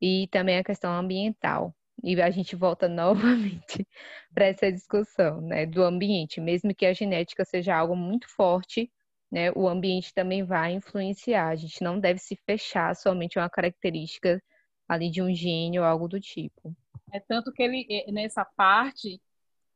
e 0.00 0.28
também 0.28 0.58
a 0.58 0.64
questão 0.64 0.92
ambiental. 0.92 1.74
E 2.02 2.20
a 2.20 2.30
gente 2.30 2.54
volta 2.54 2.88
novamente 2.88 3.86
para 4.32 4.46
essa 4.46 4.70
discussão, 4.70 5.40
né, 5.40 5.66
do 5.66 5.82
ambiente, 5.82 6.40
mesmo 6.40 6.74
que 6.74 6.86
a 6.86 6.92
genética 6.92 7.44
seja 7.44 7.76
algo 7.76 7.96
muito 7.96 8.28
forte, 8.28 8.90
né, 9.30 9.50
o 9.52 9.68
ambiente 9.68 10.14
também 10.14 10.42
vai 10.42 10.72
influenciar. 10.72 11.48
A 11.48 11.56
gente 11.56 11.82
não 11.82 11.98
deve 11.98 12.18
se 12.18 12.36
fechar 12.36 12.94
somente 12.96 13.38
a 13.38 13.42
uma 13.42 13.50
característica 13.50 14.42
ali 14.88 15.10
de 15.10 15.20
um 15.20 15.34
gene 15.34 15.78
ou 15.78 15.84
algo 15.84 16.08
do 16.08 16.18
tipo. 16.18 16.74
É 17.12 17.20
tanto 17.20 17.52
que 17.52 17.62
ele, 17.62 17.86
é, 17.90 18.10
nessa 18.10 18.44
parte, 18.44 19.20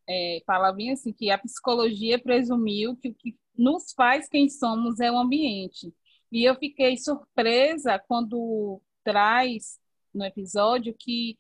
é, 0.08 0.42
fala 0.46 0.72
bem 0.72 0.92
assim, 0.92 1.12
que 1.12 1.30
a 1.30 1.38
psicologia 1.38 2.18
presumiu 2.18 2.96
que 2.96 3.08
o 3.08 3.14
que 3.14 3.36
nos 3.56 3.92
faz 3.92 4.28
quem 4.28 4.48
somos 4.48 5.00
é 5.00 5.10
o 5.10 5.18
ambiente. 5.18 5.92
E 6.30 6.44
eu 6.44 6.54
fiquei 6.56 6.96
surpresa 6.96 7.98
quando 7.98 8.80
traz 9.04 9.78
no 10.14 10.24
episódio 10.24 10.94
que 10.98 11.38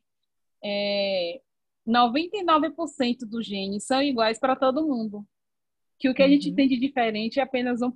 é, 0.64 1.40
99% 1.86 3.20
dos 3.26 3.46
genes 3.46 3.84
são 3.84 4.02
iguais 4.02 4.38
para 4.38 4.56
todo 4.56 4.86
mundo. 4.86 5.26
Que 5.98 6.08
o 6.08 6.14
que 6.14 6.22
a 6.22 6.28
gente 6.28 6.50
uhum. 6.50 6.54
tem 6.54 6.68
de 6.68 6.78
diferente 6.78 7.38
é 7.38 7.42
apenas 7.42 7.80
1%. 7.80 7.92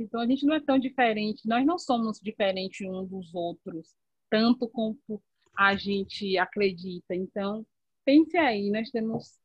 Então 0.00 0.20
a 0.20 0.26
gente 0.26 0.46
não 0.46 0.54
é 0.54 0.60
tão 0.60 0.78
diferente, 0.78 1.46
nós 1.46 1.64
não 1.66 1.78
somos 1.78 2.18
diferentes 2.18 2.86
uns 2.86 3.08
dos 3.08 3.34
outros, 3.34 3.94
tanto 4.30 4.68
quanto 4.68 5.22
a 5.56 5.76
gente 5.76 6.38
acredita. 6.38 7.14
Então, 7.14 7.66
pense 8.04 8.36
aí, 8.36 8.70
nós 8.70 8.90
temos 8.90 9.38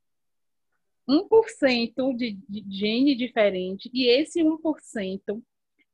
1% 1.10 2.16
de, 2.16 2.34
de 2.48 2.66
gene 2.70 3.16
diferente 3.16 3.90
e 3.94 4.08
esse 4.08 4.42
1% 4.42 5.42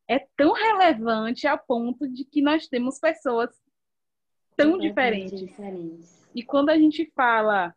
é 0.08 0.20
tão 0.38 0.54
relevante 0.54 1.48
a 1.48 1.58
ponto 1.58 2.08
de 2.08 2.26
que 2.26 2.42
nós 2.42 2.68
temos 2.68 3.00
pessoas 3.00 3.50
tão 4.56 4.78
diferentes. 4.78 5.40
diferentes. 5.40 6.21
E 6.34 6.44
quando 6.44 6.70
a 6.70 6.78
gente 6.78 7.12
fala 7.16 7.76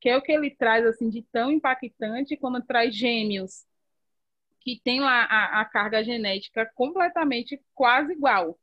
que 0.00 0.08
é 0.08 0.16
o 0.16 0.22
que 0.22 0.32
ele 0.32 0.50
traz 0.50 0.84
assim 0.84 1.08
de 1.08 1.22
tão 1.22 1.50
impactante, 1.50 2.36
quando 2.36 2.62
traz 2.62 2.94
gêmeos 2.94 3.64
que 4.60 4.80
tem 4.82 5.00
lá 5.00 5.24
a, 5.24 5.60
a 5.60 5.64
carga 5.64 6.02
genética 6.02 6.70
completamente 6.74 7.60
quase 7.74 8.12
igual 8.12 8.58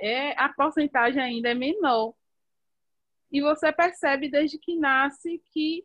é, 0.00 0.38
a 0.40 0.48
porcentagem 0.48 1.20
ainda 1.20 1.50
é 1.50 1.54
menor. 1.54 2.14
E 3.32 3.40
você 3.40 3.72
percebe 3.72 4.28
desde 4.28 4.58
que 4.58 4.76
nasce 4.76 5.40
que 5.52 5.84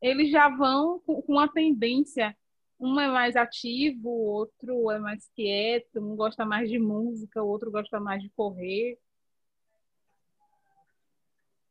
eles 0.00 0.30
já 0.30 0.48
vão 0.48 0.98
com, 1.00 1.22
com 1.22 1.32
uma 1.32 1.48
tendência. 1.50 2.36
Um 2.78 2.98
é 3.00 3.08
mais 3.08 3.36
ativo, 3.36 4.08
o 4.08 4.26
outro 4.26 4.90
é 4.90 4.98
mais 4.98 5.28
quieto, 5.34 6.00
um 6.00 6.16
gosta 6.16 6.44
mais 6.44 6.68
de 6.68 6.78
música, 6.78 7.42
o 7.42 7.48
outro 7.48 7.70
gosta 7.70 8.00
mais 8.00 8.22
de 8.22 8.28
correr. 8.30 8.98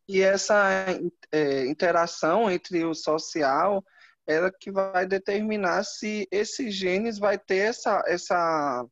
E 0.07 0.21
essa 0.21 0.85
é, 1.31 1.65
interação 1.65 2.51
entre 2.51 2.83
o 2.85 2.93
social 2.93 3.83
ela 4.25 4.51
que 4.51 4.71
vai 4.71 5.05
determinar 5.05 5.83
se 5.83 6.27
esses 6.31 6.73
genes 6.73 7.19
vai 7.19 7.37
ter 7.37 7.57
essa, 7.57 8.01
essa 8.07 8.85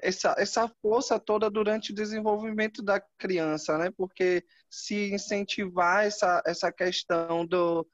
essa, 0.00 0.34
essa 0.38 0.68
força 0.80 1.18
toda 1.18 1.50
durante 1.50 1.90
o 1.90 1.94
desenvolvimento 1.94 2.82
da 2.82 3.00
criança, 3.18 3.76
né? 3.76 3.90
Porque 3.96 4.44
se 4.70 5.12
incentivar 5.12 6.06
essa, 6.06 6.40
essa 6.46 6.70
questão 6.70 7.44
do, 7.44 7.84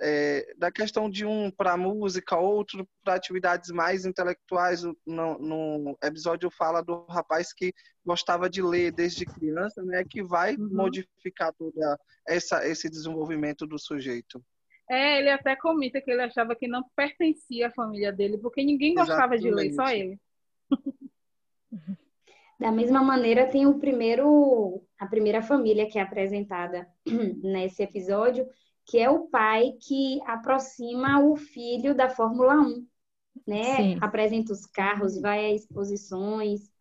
é, 0.00 0.54
da 0.56 0.70
questão 0.70 1.08
de 1.10 1.24
um 1.24 1.50
para 1.50 1.76
música, 1.76 2.36
outro 2.36 2.88
para 3.04 3.14
atividades 3.14 3.70
mais 3.70 4.04
intelectuais. 4.04 4.82
No, 5.06 5.38
no, 5.38 5.98
episódio 6.02 6.50
fala 6.50 6.82
do 6.82 7.04
rapaz 7.06 7.52
que 7.52 7.72
gostava 8.04 8.48
de 8.48 8.62
ler 8.62 8.92
desde 8.92 9.26
criança, 9.26 9.82
né? 9.82 10.04
Que 10.08 10.22
vai 10.22 10.54
uhum. 10.56 10.68
modificar 10.72 11.52
toda 11.54 11.98
essa 12.26 12.66
esse 12.66 12.88
desenvolvimento 12.88 13.66
do 13.66 13.78
sujeito. 13.78 14.42
É, 14.90 15.18
ele 15.18 15.30
até 15.30 15.54
comenta 15.54 16.00
que 16.00 16.10
ele 16.10 16.22
achava 16.22 16.56
que 16.56 16.66
não 16.66 16.82
pertencia 16.96 17.68
à 17.68 17.70
família 17.70 18.10
dele, 18.10 18.38
porque 18.38 18.64
ninguém 18.64 18.94
gostava 18.94 19.34
Exatamente. 19.34 19.42
de 19.42 19.50
ler, 19.50 19.72
só 19.74 19.88
ele. 19.90 20.18
Da 22.58 22.72
mesma 22.72 23.02
maneira, 23.04 23.46
tem 23.46 23.66
o 23.66 23.78
primeiro, 23.78 24.82
a 24.98 25.06
primeira 25.06 25.40
família 25.40 25.88
que 25.88 25.96
é 25.96 26.02
apresentada 26.02 26.88
nesse 27.40 27.84
episódio, 27.84 28.48
que 28.88 28.98
é 28.98 29.10
o 29.10 29.28
pai 29.28 29.74
que 29.78 30.18
aproxima 30.24 31.22
o 31.22 31.36
filho 31.36 31.94
da 31.94 32.08
Fórmula 32.08 32.54
1, 32.54 32.86
né? 33.46 33.76
Sim. 33.76 33.98
Apresenta 34.00 34.50
os 34.50 34.64
carros, 34.64 35.20
vai 35.20 35.44
a 35.44 35.54
exposições, 35.54 36.72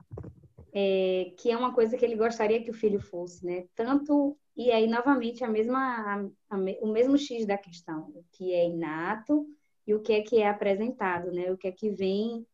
é, 0.74 1.34
que 1.38 1.52
é 1.52 1.58
uma 1.58 1.74
coisa 1.74 1.98
que 1.98 2.06
ele 2.06 2.16
gostaria 2.16 2.64
que 2.64 2.72
o 2.72 2.74
filho 2.74 3.02
fosse, 3.02 3.46
né? 3.46 3.66
Tanto 3.76 4.38
e 4.56 4.72
aí 4.72 4.88
novamente 4.88 5.44
a 5.44 5.50
mesma 5.50 6.32
a, 6.50 6.56
a, 6.56 6.58
o 6.82 6.88
mesmo 6.88 7.18
X 7.18 7.46
da 7.46 7.58
questão, 7.58 8.10
o 8.16 8.24
que 8.32 8.54
é 8.54 8.66
inato 8.66 9.46
e 9.86 9.94
o 9.94 10.00
que 10.00 10.14
é 10.14 10.22
que 10.22 10.38
é 10.38 10.48
apresentado, 10.48 11.30
né? 11.34 11.52
O 11.52 11.58
que 11.58 11.68
é 11.68 11.72
que 11.74 11.90
vem 11.90 12.48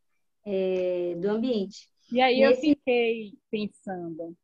é, 0.43 1.15
do 1.19 1.29
ambiente. 1.29 1.87
E 2.11 2.19
aí 2.19 2.39
Nesse... 2.39 2.71
eu 2.71 2.75
fiquei 2.75 3.33
pensando 3.51 4.35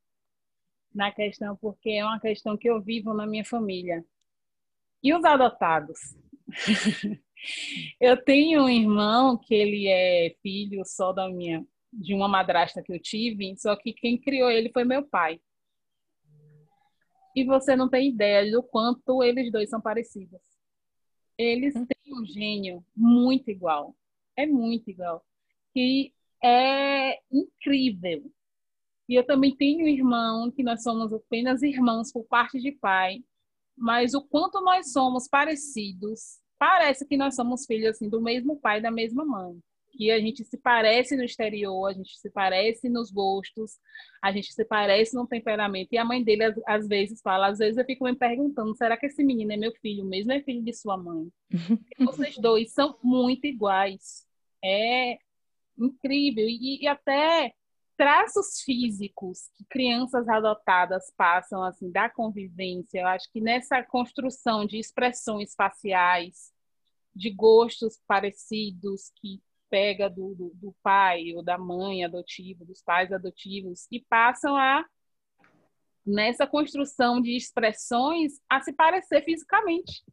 na 0.94 1.12
questão, 1.12 1.56
porque 1.56 1.90
é 1.90 2.06
uma 2.06 2.20
questão 2.20 2.56
que 2.56 2.70
eu 2.70 2.80
vivo 2.80 3.12
na 3.12 3.26
minha 3.26 3.44
família. 3.44 4.06
E 5.02 5.14
os 5.14 5.24
adotados? 5.24 6.00
eu 8.00 8.22
tenho 8.24 8.64
um 8.64 8.70
irmão 8.70 9.38
que 9.38 9.54
ele 9.54 9.88
é 9.88 10.36
filho 10.42 10.84
só 10.86 11.14
da 11.14 11.30
minha 11.30 11.66
de 11.92 12.14
uma 12.14 12.28
madrasta 12.28 12.84
que 12.84 12.94
eu 12.94 13.00
tive, 13.00 13.56
só 13.58 13.76
que 13.76 13.94
quem 13.94 14.20
criou 14.20 14.50
ele 14.52 14.72
foi 14.72 14.84
meu 14.84 15.04
pai. 15.04 15.40
E 17.36 17.44
você 17.44 17.76
não 17.76 17.90
tem 17.90 18.10
ideia 18.10 18.52
do 18.52 18.62
quanto 18.62 19.24
eles 19.24 19.52
dois 19.52 19.70
são 19.70 19.82
parecidos. 19.82 20.42
Eles 21.38 21.76
hum. 21.76 21.86
têm 21.86 22.14
um 22.14 22.26
gênio 22.26 22.86
muito 22.96 23.50
igual. 23.50 23.96
É 24.36 24.46
muito 24.46 24.90
igual. 24.90 25.24
E 25.76 26.14
é 26.44 27.20
incrível. 27.32 28.32
E 29.08 29.16
eu 29.16 29.26
também 29.26 29.56
tenho 29.56 29.86
um 29.86 29.88
irmão, 29.88 30.52
que 30.52 30.62
nós 30.62 30.84
somos 30.84 31.12
apenas 31.14 31.64
irmãos 31.64 32.12
por 32.12 32.26
parte 32.26 32.60
de 32.60 32.72
pai, 32.72 33.24
mas 33.80 34.14
o 34.14 34.22
quanto 34.22 34.62
nós 34.62 34.92
somos 34.92 35.28
parecidos, 35.28 36.40
parece 36.58 37.08
que 37.08 37.18
nós 37.18 37.36
somos 37.36 37.66
filhos 37.66 37.92
assim, 37.92 38.10
do 38.10 38.22
mesmo 38.22 38.60
pai 38.60 38.80
e 38.80 38.82
da 38.82 38.92
mesma 38.92 39.26
mãe. 39.26 39.58
Que 39.92 40.12
a 40.12 40.20
gente 40.20 40.44
se 40.44 40.58
parece 40.58 41.16
no 41.16 41.24
exterior, 41.24 41.88
a 41.88 41.94
gente 41.94 42.18
se 42.20 42.30
parece 42.30 42.88
nos 42.88 43.12
gostos, 43.12 43.72
a 44.22 44.32
gente 44.32 44.54
se 44.54 44.64
parece 44.64 45.16
no 45.16 45.26
temperamento. 45.26 45.90
E 45.92 45.98
a 45.98 46.06
mãe 46.06 46.24
dele, 46.24 46.54
às, 46.68 46.88
vezes, 46.88 47.22
fala, 47.22 47.48
às 47.48 47.58
vezes 47.58 47.78
eu 47.78 47.86
fico 47.86 48.04
me 48.04 48.16
perguntando, 48.16 48.76
será 48.76 48.96
que 48.96 49.08
esse 49.08 49.24
menino 49.24 49.52
é 49.52 49.58
meu 49.58 49.72
filho 49.82 50.06
mesmo, 50.06 50.32
é 50.32 50.42
filho 50.42 50.64
de 50.64 50.74
sua 50.74 50.96
mãe? 50.96 51.28
Vocês 52.00 52.38
dois 52.38 52.72
são 52.72 52.98
muito 53.04 53.46
iguais. 53.48 54.28
É 54.64 55.18
incrível. 55.78 56.48
E, 56.48 56.84
e 56.84 56.88
até 56.88 57.54
traços 58.00 58.62
físicos 58.62 59.50
que 59.58 59.66
crianças 59.66 60.30
adotadas 60.30 61.12
passam 61.18 61.62
assim 61.62 61.92
da 61.92 62.10
convivência. 62.10 63.02
Eu 63.02 63.08
acho 63.08 63.30
que 63.30 63.42
nessa 63.42 63.84
construção 63.84 64.66
de 64.66 64.80
expressões 64.80 65.54
faciais, 65.54 66.54
de 67.14 67.30
gostos 67.30 68.02
parecidos 68.08 69.12
que 69.18 69.44
pega 69.70 70.10
do, 70.10 70.34
do, 70.34 70.52
do, 70.56 70.74
pai 70.82 71.34
ou 71.36 71.44
da 71.44 71.58
mãe 71.58 72.06
adotivo, 72.06 72.64
dos 72.64 72.82
pais 72.82 73.12
adotivos, 73.12 73.86
e 73.92 74.00
passam 74.00 74.56
a 74.56 74.86
nessa 76.06 76.48
construção 76.48 77.22
de 77.22 77.36
expressões 77.36 78.40
a 78.50 78.62
se 78.62 78.72
parecer 78.72 79.26
fisicamente. 79.26 80.06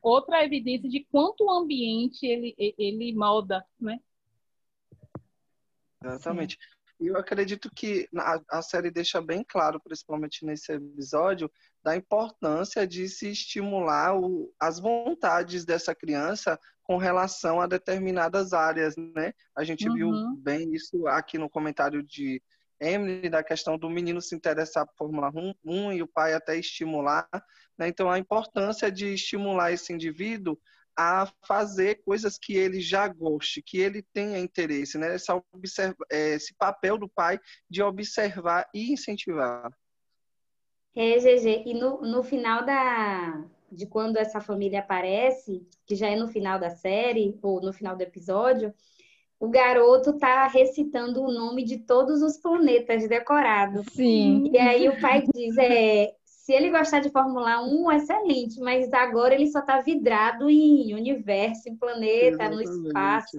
outra 0.00 0.42
evidência 0.42 0.88
de 0.88 1.04
quanto 1.04 1.44
o 1.44 1.50
ambiente 1.50 2.24
ele, 2.24 2.54
ele 2.56 3.14
molda, 3.14 3.62
né? 3.78 4.00
Exatamente. 6.04 6.58
E 7.00 7.06
eu 7.06 7.16
acredito 7.16 7.70
que 7.74 8.06
a, 8.14 8.40
a 8.50 8.62
série 8.62 8.90
deixa 8.90 9.22
bem 9.22 9.42
claro, 9.42 9.80
principalmente 9.80 10.44
nesse 10.44 10.72
episódio, 10.72 11.50
da 11.82 11.96
importância 11.96 12.86
de 12.86 13.08
se 13.08 13.30
estimular 13.30 14.14
o, 14.18 14.52
as 14.60 14.78
vontades 14.78 15.64
dessa 15.64 15.94
criança 15.94 16.58
com 16.82 16.98
relação 16.98 17.60
a 17.60 17.66
determinadas 17.66 18.52
áreas, 18.52 18.96
né? 18.96 19.32
A 19.56 19.64
gente 19.64 19.88
uhum. 19.88 19.94
viu 19.94 20.10
bem 20.36 20.74
isso 20.74 21.06
aqui 21.06 21.38
no 21.38 21.48
comentário 21.48 22.02
de 22.02 22.42
Emily, 22.80 23.28
da 23.28 23.44
questão 23.44 23.78
do 23.78 23.88
menino 23.88 24.20
se 24.20 24.34
interessar 24.34 24.86
por 24.86 24.96
Fórmula 24.96 25.30
1, 25.34 25.54
1 25.64 25.92
e 25.92 26.02
o 26.02 26.08
pai 26.08 26.34
até 26.34 26.56
estimular. 26.56 27.28
Né? 27.78 27.88
Então, 27.88 28.10
a 28.10 28.18
importância 28.18 28.90
de 28.90 29.12
estimular 29.14 29.70
esse 29.70 29.92
indivíduo 29.92 30.58
a 30.96 31.30
fazer 31.46 32.02
coisas 32.04 32.38
que 32.38 32.54
ele 32.54 32.80
já 32.80 33.08
goste, 33.08 33.62
que 33.62 33.78
ele 33.78 34.02
tenha 34.12 34.38
interesse, 34.38 34.98
né? 34.98 35.14
Esse, 35.14 35.32
observa, 35.52 35.96
é, 36.10 36.34
esse 36.34 36.54
papel 36.54 36.98
do 36.98 37.08
pai 37.08 37.38
de 37.68 37.82
observar 37.82 38.68
e 38.74 38.92
incentivar. 38.92 39.70
É, 40.94 41.18
GG, 41.18 41.62
e 41.66 41.74
no, 41.74 42.00
no 42.00 42.22
final 42.22 42.64
da, 42.66 43.44
de 43.70 43.86
quando 43.86 44.16
essa 44.16 44.40
família 44.40 44.80
aparece, 44.80 45.66
que 45.86 45.94
já 45.94 46.08
é 46.08 46.16
no 46.16 46.28
final 46.28 46.58
da 46.58 46.70
série, 46.70 47.38
ou 47.42 47.60
no 47.60 47.72
final 47.72 47.96
do 47.96 48.02
episódio, 48.02 48.74
o 49.38 49.48
garoto 49.48 50.18
tá 50.18 50.46
recitando 50.48 51.22
o 51.22 51.32
nome 51.32 51.64
de 51.64 51.78
todos 51.78 52.20
os 52.20 52.36
planetas 52.36 53.08
decorados. 53.08 53.86
Sim. 53.92 54.50
E 54.52 54.58
aí 54.58 54.88
o 54.88 55.00
pai 55.00 55.24
diz, 55.34 55.56
é, 55.56 56.14
se 56.50 56.54
ele 56.54 56.68
gostar 56.68 56.98
de 56.98 57.10
Fórmula 57.10 57.62
1, 57.62 57.92
excelente, 57.92 58.58
mas 58.58 58.92
agora 58.92 59.32
ele 59.36 59.46
só 59.46 59.60
está 59.60 59.80
vidrado 59.80 60.50
em 60.50 60.92
universo, 60.96 61.68
em 61.68 61.76
planeta, 61.76 62.42
Exatamente. 62.42 62.68
no 62.70 62.86
espaço. 62.88 63.36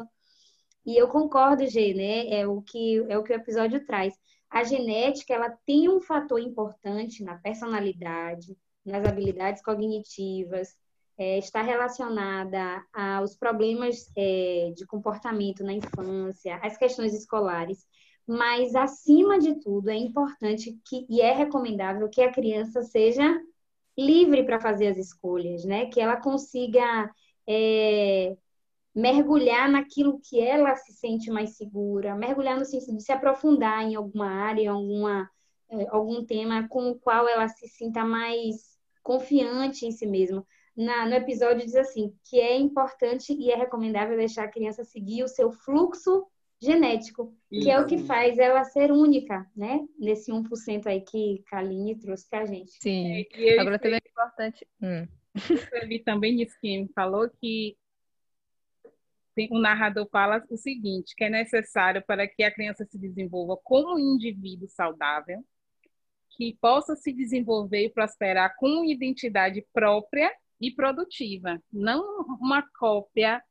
E 0.86 0.96
eu 0.96 1.10
concordo, 1.10 1.68
Gê, 1.68 1.94
né? 1.94 2.30
É 2.30 2.48
o 2.48 2.62
que 2.62 3.06
é 3.10 3.18
o 3.18 3.24
que 3.24 3.34
o 3.34 3.36
episódio 3.36 3.86
traz. 3.86 4.14
A 4.50 4.64
genética, 4.64 5.34
ela 5.34 5.50
tem 5.66 5.90
um 5.90 6.00
fator 6.00 6.40
importante 6.40 7.22
na 7.22 7.36
personalidade, 7.36 8.58
nas 8.86 9.06
habilidades 9.06 9.62
cognitivas, 9.62 10.70
é, 11.18 11.38
está 11.38 11.62
relacionada 11.62 12.82
aos 12.94 13.36
problemas 13.36 14.10
é, 14.16 14.72
de 14.74 14.86
comportamento 14.86 15.66
na 15.66 15.74
infância, 15.74 16.62
às 16.64 16.78
questões 16.78 17.14
escolares, 17.14 17.86
mas 18.28 18.76
acima 18.76 19.40
de 19.40 19.60
tudo 19.60 19.90
é 19.90 19.96
importante 19.96 20.80
que 20.86 21.06
e 21.10 21.22
é 21.22 21.34
recomendável 21.34 22.10
que 22.10 22.22
a 22.22 22.32
criança 22.32 22.82
seja 22.84 23.40
livre 23.98 24.44
para 24.46 24.60
fazer 24.60 24.88
as 24.88 24.98
escolhas, 24.98 25.66
né? 25.66 25.88
Que 25.88 26.00
ela 26.00 26.18
consiga 26.18 27.12
é, 27.48 28.36
mergulhar 28.96 29.70
naquilo 29.70 30.20
que 30.22 30.40
ela 30.40 30.76
se 30.76 30.94
sente 30.94 31.30
mais 31.32 31.58
segura, 31.58 32.16
mergulhar 32.16 32.58
no 32.58 32.66
sentido 32.66 32.98
de 32.98 33.04
se 33.04 33.12
aprofundar 33.12 33.84
em 33.84 33.96
alguma 33.96 34.28
área, 34.28 34.64
em 34.64 34.68
alguma, 34.68 35.30
é, 35.70 35.88
algum 35.90 36.26
tema 36.26 36.68
com 36.70 36.92
o 36.92 37.00
qual 37.00 37.28
ela 37.28 37.48
se 37.48 37.68
sinta 37.68 38.06
mais 38.06 38.78
confiante 39.04 39.86
em 39.86 39.92
si 39.92 40.06
mesma 40.06 40.46
na, 40.76 41.06
no 41.06 41.14
episódio 41.14 41.66
diz 41.66 41.76
assim, 41.76 42.14
que 42.24 42.40
é 42.40 42.58
importante 42.58 43.34
e 43.34 43.52
é 43.52 43.56
recomendável 43.56 44.18
deixar 44.18 44.46
a 44.46 44.52
criança 44.52 44.84
seguir 44.84 45.24
o 45.24 45.28
seu 45.28 45.52
fluxo 45.52 46.26
genético, 46.62 47.36
que 47.50 47.72
é 47.72 47.80
o 47.80 47.88
que 47.88 47.98
faz 48.00 48.38
ela 48.38 48.64
ser 48.64 48.92
única, 48.92 49.50
né? 49.56 49.80
Nesse 49.98 50.32
1% 50.32 50.86
aí 50.86 51.02
que 51.02 51.44
Kaline 51.48 52.00
trouxe 52.00 52.30
pra 52.30 52.46
gente. 52.46 52.72
Sim, 52.80 53.26
é, 53.34 53.60
agora 53.60 53.80
também 53.80 54.00
é 54.04 54.10
importante... 54.10 54.68
Hum. 54.82 55.08
Escrevi 55.34 56.00
também 56.00 56.36
disse 56.36 56.60
que 56.60 56.90
falou 56.94 57.30
que 57.40 57.78
o 59.50 59.60
narrador 59.60 60.08
fala 60.12 60.44
o 60.50 60.58
seguinte, 60.58 61.16
que 61.16 61.24
é 61.24 61.30
necessário 61.30 62.04
para 62.06 62.28
que 62.28 62.44
a 62.44 62.52
criança 62.52 62.86
se 62.86 63.00
desenvolva 63.00 63.58
como 63.64 63.96
um 63.96 64.16
indivíduo 64.16 64.68
saudável, 64.68 65.44
que 66.32 66.58
possa 66.62 66.96
se 66.96 67.14
desenvolver 67.14 67.86
e 67.86 67.90
prosperar 67.90 68.56
com 68.58 68.84
identidade 68.86 69.66
própria 69.74 70.32
e 70.60 70.70
produtiva, 70.70 71.62
não 71.72 72.22
uma 72.40 72.62
cópia 72.78 73.42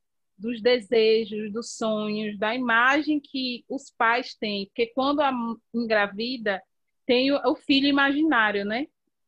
dos 0.40 0.62
desejos, 0.62 1.52
dos 1.52 1.76
sonhos, 1.76 2.38
da 2.38 2.54
imagem 2.54 3.20
que 3.20 3.64
os 3.68 3.90
pais 3.90 4.34
têm, 4.34 4.66
porque 4.66 4.86
quando 4.94 5.20
a 5.20 5.32
engravida 5.74 6.62
tem 7.06 7.32
o 7.32 7.56
filho 7.56 7.86
imaginário, 7.86 8.64
né? 8.64 8.86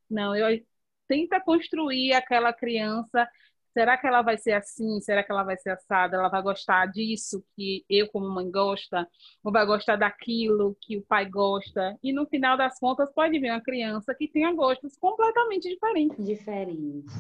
Não, 0.09 0.35
eu 0.37 0.63
tenta 1.09 1.41
construir 1.41 2.15
aquela 2.15 2.53
criança. 2.53 3.29
Será 3.73 3.97
que 3.97 4.07
ela 4.07 4.23
vai 4.23 4.37
ser 4.37 4.53
assim? 4.53 5.01
Será 5.01 5.25
que 5.25 5.33
ela 5.33 5.43
vai 5.43 5.57
ser 5.57 5.71
assada? 5.71 6.17
Ela 6.17 6.29
vai 6.29 6.43
gostar 6.43 6.87
disso 6.87 7.43
que 7.57 7.85
eu, 7.89 8.07
como 8.09 8.29
mãe, 8.29 8.51
gosta? 8.51 9.09
Ou 9.43 9.51
vai 9.51 9.65
gostar 9.67 9.97
daquilo 9.97 10.77
que 10.81 10.99
o 10.99 11.03
pai 11.03 11.27
gosta? 11.29 11.99
E 12.03 12.13
no 12.13 12.27
final 12.27 12.57
das 12.57 12.79
contas, 12.79 13.13
pode 13.13 13.39
vir 13.39 13.51
uma 13.51 13.63
criança 13.63 14.15
que 14.15 14.29
tenha 14.29 14.53
gostos 14.53 14.97
completamente 14.99 15.69
diferentes. 15.69 16.25
Diferentes. 16.25 17.13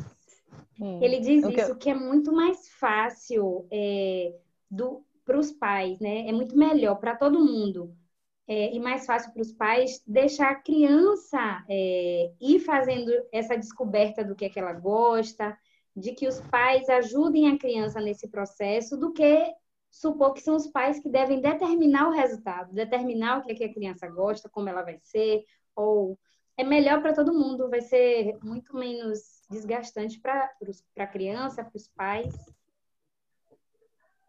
Ele 1.00 1.20
diz 1.20 1.44
isso, 1.44 1.76
que 1.76 1.90
é 1.90 1.94
muito 1.94 2.32
mais 2.32 2.68
fácil 2.68 3.66
é, 3.70 4.34
para 5.24 5.38
os 5.38 5.52
pais, 5.52 5.98
né? 6.00 6.28
É 6.28 6.32
muito 6.32 6.56
melhor 6.56 6.96
para 6.96 7.16
todo 7.16 7.44
mundo. 7.44 7.94
É, 8.48 8.74
e 8.74 8.80
mais 8.80 9.06
fácil 9.06 9.32
para 9.32 9.42
os 9.42 9.52
pais 9.52 10.02
deixar 10.06 10.50
a 10.50 10.60
criança 10.60 11.64
é, 11.70 12.32
ir 12.40 12.58
fazendo 12.58 13.10
essa 13.32 13.56
descoberta 13.56 14.24
do 14.24 14.34
que 14.34 14.44
é 14.44 14.48
que 14.48 14.58
ela 14.58 14.72
gosta, 14.72 15.56
de 15.96 16.12
que 16.12 16.26
os 16.26 16.40
pais 16.40 16.88
ajudem 16.88 17.48
a 17.48 17.58
criança 17.58 18.00
nesse 18.00 18.28
processo, 18.28 18.96
do 18.96 19.12
que 19.12 19.54
supor 19.90 20.32
que 20.32 20.40
são 20.40 20.56
os 20.56 20.66
pais 20.66 20.98
que 20.98 21.08
devem 21.08 21.40
determinar 21.40 22.08
o 22.08 22.12
resultado, 22.12 22.72
determinar 22.72 23.38
o 23.38 23.42
que, 23.42 23.52
é 23.52 23.54
que 23.54 23.64
a 23.64 23.72
criança 23.72 24.08
gosta, 24.08 24.48
como 24.48 24.68
ela 24.68 24.82
vai 24.82 24.98
ser, 25.02 25.44
ou 25.76 26.18
é 26.56 26.64
melhor 26.64 27.00
para 27.02 27.14
todo 27.14 27.34
mundo, 27.34 27.68
vai 27.68 27.82
ser 27.82 28.38
muito 28.42 28.74
menos 28.74 29.41
desgastante 29.52 30.18
para 30.18 30.50
a 30.98 31.06
criança, 31.06 31.62
para 31.62 31.76
os 31.76 31.88
pais. 31.88 32.34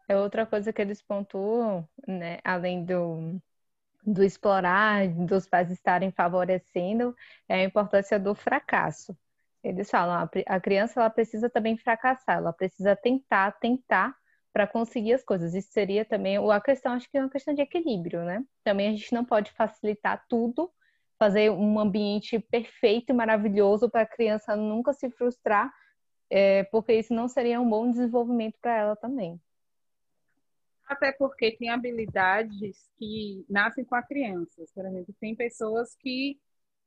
É 0.06 0.16
outra 0.16 0.44
coisa 0.44 0.72
que 0.72 0.82
eles 0.82 1.00
pontuam, 1.00 1.88
né, 2.06 2.38
além 2.44 2.84
do, 2.84 3.40
do 4.06 4.22
explorar, 4.22 5.08
dos 5.08 5.48
pais 5.48 5.70
estarem 5.70 6.12
favorecendo, 6.12 7.16
é 7.48 7.54
a 7.54 7.64
importância 7.64 8.18
do 8.18 8.34
fracasso. 8.34 9.16
Eles 9.62 9.90
falam, 9.90 10.28
a 10.46 10.60
criança 10.60 11.00
ela 11.00 11.08
precisa 11.08 11.48
também 11.48 11.74
fracassar, 11.78 12.36
ela 12.36 12.52
precisa 12.52 12.94
tentar, 12.94 13.52
tentar 13.52 14.14
para 14.52 14.66
conseguir 14.66 15.14
as 15.14 15.24
coisas. 15.24 15.54
Isso 15.54 15.72
seria 15.72 16.04
também 16.04 16.36
a 16.36 16.60
questão, 16.60 16.92
acho 16.92 17.10
que 17.10 17.16
é 17.16 17.20
uma 17.20 17.30
questão 17.30 17.54
de 17.54 17.62
equilíbrio, 17.62 18.24
né? 18.24 18.44
Também 18.62 18.88
a 18.88 18.90
gente 18.90 19.12
não 19.14 19.24
pode 19.24 19.50
facilitar 19.52 20.22
tudo 20.28 20.70
fazer 21.24 21.50
um 21.50 21.78
ambiente 21.78 22.38
perfeito 22.38 23.08
e 23.08 23.14
maravilhoso 23.14 23.88
para 23.88 24.02
a 24.02 24.06
criança 24.06 24.54
nunca 24.54 24.92
se 24.92 25.08
frustrar, 25.08 25.72
é, 26.28 26.64
porque 26.64 26.92
isso 26.92 27.14
não 27.14 27.28
seria 27.28 27.58
um 27.58 27.68
bom 27.68 27.90
desenvolvimento 27.90 28.58
para 28.60 28.76
ela 28.76 28.96
também. 28.96 29.40
Até 30.86 31.12
porque 31.12 31.52
tem 31.52 31.70
habilidades 31.70 32.90
que 32.98 33.42
nascem 33.48 33.86
com 33.86 33.94
a 33.94 34.02
criança. 34.02 34.62
Por 34.74 34.84
exemplo, 34.84 35.14
tem 35.18 35.34
pessoas 35.34 35.96
que 35.98 36.38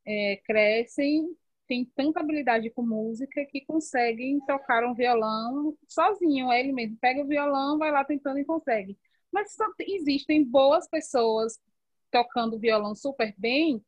é, 0.06 0.39
crescem, 0.45 1.36
têm 1.67 1.84
tanta 1.95 2.19
habilidade 2.19 2.69
com 2.69 2.84
música 2.84 3.43
que 3.50 3.62
conseguem 3.62 4.39
tocar 4.41 4.86
um 4.86 4.93
violão 4.93 5.76
sozinho, 5.88 6.54
ele 6.54 6.71
mesmo. 6.71 6.95
Pega 7.02 7.23
o 7.23 7.28
violão, 7.28 7.80
vai 7.80 7.89
lá 7.89 8.06
tentando 8.06 8.38
e 8.38 8.45
consegue. 8.45 8.95
Mas 9.32 9.56
existem 9.80 10.43
boas 10.45 10.88
pessoas 10.88 11.60
tocando 12.12 12.60
violão 12.60 12.93
super 12.93 13.34
bem 13.36 13.84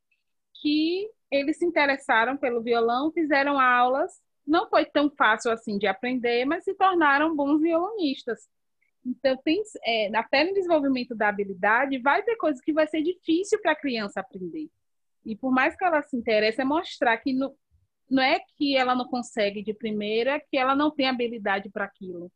que 0.62 1.10
eles 1.32 1.58
se 1.58 1.66
interessaram 1.66 2.38
pelo 2.38 2.62
violão, 2.62 3.12
fizeram 3.12 3.60
aulas. 3.60 4.12
Não 4.46 4.68
foi 4.70 4.86
tão 4.86 5.10
fácil 5.12 5.52
assim 5.52 5.78
de 5.78 5.88
aprender, 5.88 6.46
mas 6.46 6.64
se 6.64 6.74
tornaram 6.74 7.36
bons 7.36 7.62
violonistas. 7.62 8.48
Então, 9.06 9.38
tem, 9.44 9.62
é, 9.86 10.16
até 10.16 10.44
no 10.44 10.54
desenvolvimento 10.54 11.16
da 11.16 11.30
habilidade, 11.30 12.00
vai 12.00 12.22
ter 12.24 12.36
coisas 12.36 12.62
que 12.62 12.74
vai 12.74 12.88
ser 12.88 13.02
difícil 13.02 13.60
para 13.62 13.72
a 13.72 13.80
criança 13.80 14.20
aprender. 14.20 14.70
E 15.26 15.36
por 15.36 15.52
mais 15.52 15.76
que 15.76 15.86
ela 15.86 16.02
se 16.02 16.18
interesse, 16.18 16.62
é 16.62 16.66
mostrar 16.66 17.18
que 17.18 17.34
no, 17.34 17.56
não 18.10 18.24
é 18.24 18.40
que 18.58 18.76
ela 18.76 18.96
não 18.96 19.06
consegue 19.06 19.64
de 19.64 19.74
primeira, 19.74 20.32
é 20.32 20.40
que 20.40 20.58
ela 20.58 20.76
não 20.76 20.92
tem 20.92 21.08
habilidade 21.08 21.70
para 21.70 21.86
aquilo. 21.86 22.32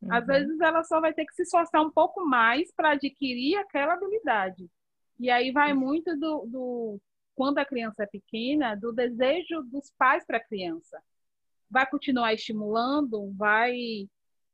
Uhum. 0.00 0.12
Às 0.12 0.26
vezes 0.26 0.60
ela 0.60 0.82
só 0.84 1.00
vai 1.00 1.12
ter 1.12 1.24
que 1.26 1.34
se 1.34 1.42
esforçar 1.42 1.82
um 1.82 1.90
pouco 1.90 2.24
mais 2.24 2.72
para 2.74 2.92
adquirir 2.92 3.56
aquela 3.56 3.94
habilidade. 3.94 4.68
E 5.18 5.30
aí 5.30 5.52
vai 5.52 5.74
muito 5.74 6.16
do, 6.18 6.46
do 6.46 7.00
quando 7.42 7.58
a 7.58 7.64
criança 7.64 8.04
é 8.04 8.06
pequena, 8.06 8.76
do 8.76 8.92
desejo 8.92 9.64
dos 9.64 9.90
pais 9.98 10.24
para 10.24 10.36
a 10.36 10.44
criança. 10.44 11.02
Vai 11.68 11.84
continuar 11.90 12.32
estimulando, 12.32 13.32
vai 13.32 14.08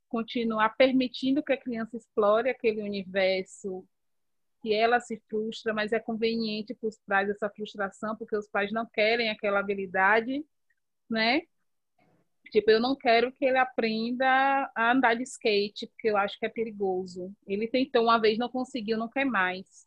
continuar 0.08 0.70
permitindo 0.70 1.42
que 1.42 1.52
a 1.52 1.60
criança 1.60 1.98
explore 1.98 2.48
aquele 2.48 2.80
universo 2.80 3.86
que 4.62 4.72
ela 4.72 5.00
se 5.00 5.22
frustra, 5.28 5.74
mas 5.74 5.92
é 5.92 6.00
conveniente 6.00 6.72
para 6.72 6.88
os 6.88 6.98
pais 7.06 7.28
essa 7.28 7.50
frustração, 7.50 8.16
porque 8.16 8.34
os 8.34 8.48
pais 8.48 8.72
não 8.72 8.86
querem 8.86 9.28
aquela 9.28 9.60
habilidade, 9.60 10.42
né? 11.10 11.42
Tipo, 12.50 12.70
eu 12.70 12.80
não 12.80 12.96
quero 12.96 13.30
que 13.32 13.44
ele 13.44 13.58
aprenda 13.58 14.72
a 14.74 14.92
andar 14.92 15.14
de 15.14 15.24
skate, 15.24 15.88
porque 15.88 16.08
eu 16.08 16.16
acho 16.16 16.38
que 16.38 16.46
é 16.46 16.48
perigoso. 16.48 17.30
Ele 17.46 17.68
tentou 17.68 18.04
uma 18.04 18.18
vez, 18.18 18.38
não 18.38 18.48
conseguiu, 18.48 18.96
não 18.96 19.10
quer 19.10 19.26
mais. 19.26 19.86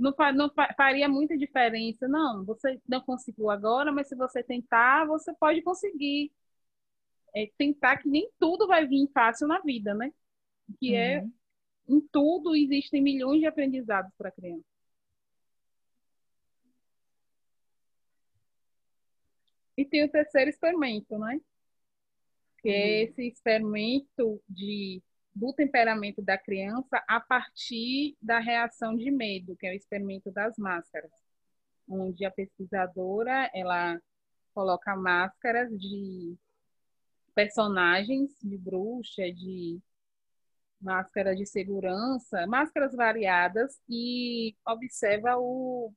Não, 0.00 0.14
não 0.34 0.50
faria 0.76 1.08
muita 1.08 1.36
diferença. 1.36 2.08
Não, 2.08 2.44
você 2.44 2.80
não 2.88 3.00
conseguiu 3.02 3.50
agora, 3.50 3.92
mas 3.92 4.08
se 4.08 4.16
você 4.16 4.42
tentar, 4.42 5.06
você 5.06 5.32
pode 5.34 5.62
conseguir. 5.62 6.32
É 7.34 7.48
tentar 7.58 7.98
que 7.98 8.08
nem 8.08 8.28
tudo 8.40 8.66
vai 8.66 8.86
vir 8.86 9.08
fácil 9.12 9.46
na 9.46 9.60
vida, 9.60 9.94
né? 9.94 10.12
Que 10.80 10.94
é, 10.94 11.20
uhum. 11.20 11.32
é, 11.88 11.94
em 11.94 12.00
tudo 12.12 12.56
existem 12.56 13.02
milhões 13.02 13.40
de 13.40 13.46
aprendizados 13.46 14.12
para 14.16 14.28
a 14.30 14.32
criança. 14.32 14.64
E 19.76 19.84
tem 19.84 20.04
o 20.04 20.10
terceiro 20.10 20.50
experimento, 20.50 21.18
né? 21.18 21.40
Que 22.62 22.68
é 22.68 22.72
uhum. 22.72 22.78
é 22.78 23.02
esse 23.02 23.28
experimento 23.28 24.42
de, 24.48 25.02
do 25.34 25.52
temperamento 25.52 26.22
da 26.22 26.36
criança 26.36 27.02
a 27.08 27.20
partir 27.20 28.16
da 28.20 28.38
reação 28.38 28.96
de 28.96 29.10
medo, 29.10 29.56
que 29.56 29.66
é 29.66 29.70
o 29.70 29.76
experimento 29.76 30.30
das 30.30 30.56
máscaras, 30.58 31.10
onde 31.88 32.24
a 32.24 32.30
pesquisadora 32.30 33.50
ela 33.54 34.00
coloca 34.52 34.96
máscaras 34.96 35.70
de 35.78 36.36
personagens 37.34 38.36
de 38.42 38.58
bruxa, 38.58 39.32
de 39.32 39.80
máscaras 40.80 41.36
de 41.36 41.46
segurança, 41.46 42.46
máscaras 42.46 42.94
variadas 42.94 43.80
e 43.88 44.56
observa 44.66 45.36
o 45.36 45.92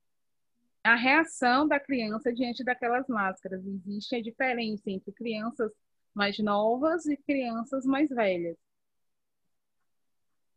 a 0.84 0.96
reação 0.96 1.66
da 1.66 1.80
criança 1.80 2.34
diante 2.34 2.64
daquelas 2.64 3.08
máscaras. 3.08 3.66
Existe 3.66 4.18
a 4.18 4.22
diferença 4.22 4.90
entre 4.90 5.14
crianças 5.14 5.72
mais 6.14 6.38
novas 6.40 7.06
e 7.06 7.16
crianças 7.16 7.86
mais 7.86 8.10
velhas. 8.10 8.58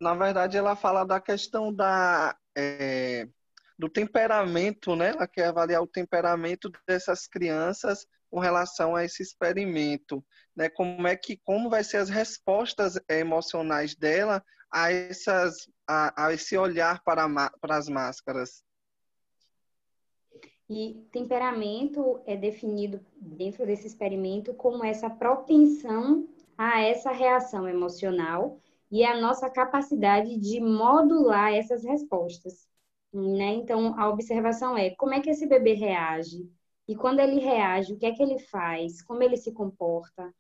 Na 0.01 0.15
verdade, 0.15 0.57
ela 0.57 0.77
fala 0.77 1.05
da 1.05 1.21
questão 1.21 1.73
da, 1.73 2.37
é, 2.57 3.29
do 3.79 3.89
temperamento, 3.89 4.95
né? 4.95 5.11
Ela 5.11 5.27
quer 5.27 5.47
avaliar 5.47 5.83
o 5.83 5.87
temperamento 5.87 6.71
dessas 6.87 7.27
crianças 7.27 8.07
com 8.31 8.41
relação 8.41 8.95
a 8.95 9.05
esse 9.05 9.23
experimento, 9.23 10.25
né? 10.55 10.69
Como 10.69 11.07
é 11.07 11.17
que, 11.17 11.39
como 11.45 11.71
vai 11.71 11.83
ser 11.83 11.99
as 11.99 12.11
respostas 12.11 12.99
emocionais 13.09 13.95
dela 13.95 14.45
a 14.71 14.93
essas, 14.93 15.69
a, 15.87 16.27
a 16.27 16.33
esse 16.33 16.57
olhar 16.57 17.03
para, 17.03 17.27
para 17.61 17.77
as 17.77 17.89
máscaras. 17.89 18.63
E 20.69 21.07
temperamento 21.13 22.21
é 22.27 22.37
definido 22.37 23.01
dentro 23.21 23.65
desse 23.65 23.87
experimento 23.87 24.53
como 24.53 24.85
essa 24.85 25.09
propensão 25.09 26.29
a 26.59 26.81
essa 26.81 27.13
reação 27.13 27.69
emocional 27.69 28.61
e 28.91 29.05
a 29.05 29.21
nossa 29.21 29.51
capacidade 29.51 30.39
de 30.39 30.61
modular 30.61 31.53
essas 31.53 31.85
respostas. 31.85 32.69
Né? 33.13 33.55
Então, 33.55 33.99
a 33.99 34.09
observação 34.09 34.77
é 34.77 34.91
como 34.91 35.15
é 35.15 35.21
que 35.21 35.31
esse 35.31 35.47
bebê 35.47 35.73
reage, 35.73 36.49
e 36.89 36.95
quando 36.95 37.21
ele 37.21 37.41
reage, 37.41 37.93
o 37.93 37.99
que 37.99 38.07
é 38.07 38.13
que 38.13 38.23
ele 38.23 38.39
faz, 38.39 39.03
como 39.03 39.23
ele 39.23 39.37
se 39.37 39.53
comporta. 39.53 40.33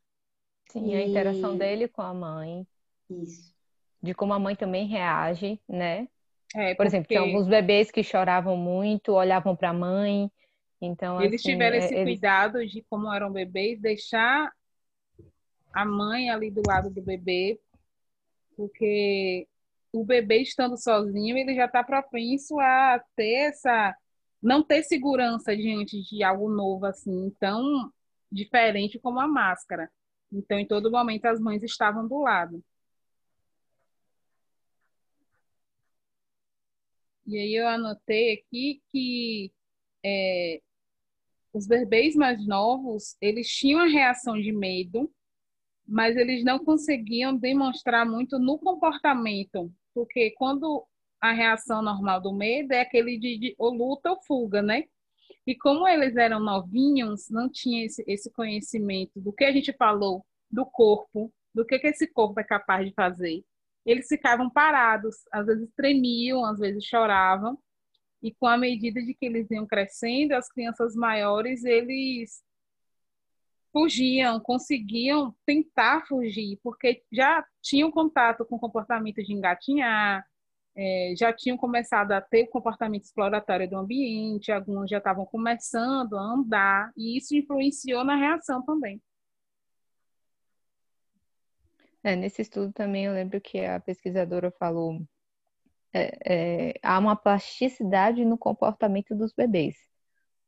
Sim, 0.71 0.91
e... 0.91 0.97
a 0.97 1.07
interação 1.07 1.57
dele 1.57 1.89
com 1.89 2.03
a 2.03 2.15
mãe. 2.15 2.67
Isso. 3.11 3.55
De 4.03 4.15
como 4.15 4.33
a 4.33 4.39
mãe 4.39 4.55
também 4.55 4.87
reage, 4.87 5.61
né? 5.69 6.09
É, 6.55 6.75
Por 6.75 6.87
exemplo, 6.87 7.09
tinha 7.09 7.21
alguns 7.21 7.49
bebês 7.49 7.91
que 7.91 8.03
choravam 8.03 8.57
muito, 8.57 9.13
olhavam 9.13 9.57
para 9.57 9.71
a 9.71 9.75
mãe. 9.75 10.31
Então, 10.81 11.21
eles 11.21 11.41
assim, 11.41 11.53
tiveram 11.53 11.77
esse 11.77 11.95
eles... 11.95 12.15
cuidado 12.15 12.65
de 12.65 12.83
como 12.89 13.13
eram 13.13 13.33
bebês, 13.33 13.81
deixar 13.81 14.53
a 15.73 15.85
mãe 15.85 16.31
ali 16.31 16.51
do 16.51 16.63
lado 16.67 16.89
do 16.91 17.03
bebê, 17.03 17.59
porque 18.57 19.49
o 19.93 20.05
bebê 20.05 20.43
estando 20.43 20.77
sozinho, 20.77 21.37
ele 21.37 21.55
já 21.55 21.67
está 21.67 21.85
propenso 21.85 22.59
a 22.61 23.01
ter 23.17 23.49
essa 23.51 23.97
não 24.43 24.63
ter 24.63 24.83
segurança 24.85 25.57
diante 25.57 26.03
de 26.03 26.23
algo 26.23 26.49
novo 26.49 26.87
assim, 26.87 27.31
tão 27.41 27.93
diferente 28.31 28.99
como 28.99 29.21
a 29.21 29.27
máscara. 29.29 29.91
Então, 30.33 30.59
em 30.59 30.67
todo 30.67 30.91
momento 30.91 31.27
as 31.27 31.41
mães 31.41 31.63
estavam 31.63 32.07
do 32.07 32.19
lado. 32.21 32.63
E 37.27 37.37
aí 37.39 37.55
eu 37.55 37.67
anotei 37.67 38.35
aqui 38.35 38.81
que 38.93 39.53
é, 40.05 40.61
os 41.53 41.67
bebês 41.67 42.15
mais 42.15 42.47
novos, 42.47 43.17
eles 43.21 43.49
tinham 43.49 43.81
a 43.81 43.87
reação 43.87 44.41
de 44.41 44.53
medo, 44.53 45.13
mas 45.87 46.17
eles 46.17 46.45
não 46.45 46.59
conseguiam 46.59 47.37
demonstrar 47.37 48.07
muito 48.07 48.39
no 48.39 48.59
comportamento, 48.59 49.73
porque 49.95 50.33
quando 50.33 50.85
a 51.21 51.33
reação 51.33 51.83
normal 51.83 52.21
do 52.21 52.33
medo 52.33 52.73
é 52.73 52.81
aquele 52.81 53.19
de, 53.19 53.39
de 53.39 53.55
ou 53.59 53.73
luta 53.73 54.11
ou 54.11 54.23
fuga, 54.23 54.63
né? 54.63 54.85
E 55.47 55.57
como 55.57 55.87
eles 55.87 56.17
eram 56.17 56.41
novinhos, 56.41 57.31
não 57.31 57.49
tinha 57.49 57.85
esse, 57.87 58.05
esse 58.07 58.31
conhecimento 58.33 59.21
do 59.21 59.33
que 59.33 59.45
a 59.45 59.53
gente 59.53 59.73
falou 59.73 60.25
do 60.51 60.67
corpo, 60.67 61.33
do 61.55 61.65
que, 61.65 61.79
que 61.79 61.87
esse 61.89 62.07
corpo 62.07 62.41
é 62.41 62.45
capaz 62.45 62.87
de 62.87 62.93
fazer 62.95 63.45
eles 63.87 64.09
ficavam 64.09 64.51
parados, 64.51 65.15
às 65.33 65.47
vezes 65.47 65.71
tremiam, 65.77 66.45
às 66.45 66.59
vezes 66.59 66.85
choravam. 66.85 67.57
E 68.21 68.35
com 68.35 68.47
a 68.47 68.59
medida 68.59 69.01
de 69.01 69.15
que 69.15 69.27
eles 69.27 69.49
iam 69.51 69.65
crescendo, 69.65 70.33
as 70.33 70.51
crianças 70.51 70.97
maiores, 70.97 71.65
eles 71.65 72.43
fugiam, 73.77 74.41
conseguiam 74.41 75.37
tentar 75.45 76.07
fugir, 76.07 76.59
porque 76.63 77.03
já 77.13 77.45
tinham 77.61 77.91
contato 77.91 78.43
com 78.47 78.57
o 78.57 78.59
comportamento 78.59 79.23
de 79.23 79.35
engatinhar, 79.35 80.27
é, 80.75 81.13
já 81.15 81.31
tinham 81.31 81.59
começado 81.59 82.13
a 82.13 82.21
ter 82.23 82.45
o 82.45 82.49
comportamento 82.49 83.05
exploratório 83.05 83.69
do 83.69 83.77
ambiente, 83.77 84.51
alguns 84.51 84.89
já 84.89 84.97
estavam 84.97 85.27
começando 85.27 86.17
a 86.17 86.23
andar, 86.23 86.91
e 86.97 87.19
isso 87.19 87.37
influenciou 87.37 88.03
na 88.03 88.17
reação 88.17 88.65
também. 88.65 88.99
É, 92.03 92.17
nesse 92.17 92.41
estudo 92.41 92.73
também 92.73 93.05
eu 93.05 93.13
lembro 93.13 93.39
que 93.43 93.63
a 93.63 93.79
pesquisadora 93.79 94.51
falou 94.53 95.03
é, 95.93 96.71
é, 96.71 96.75
há 96.83 96.99
uma 96.99 97.15
plasticidade 97.15 98.25
no 98.25 98.39
comportamento 98.39 99.15
dos 99.15 99.35
bebês. 99.35 99.77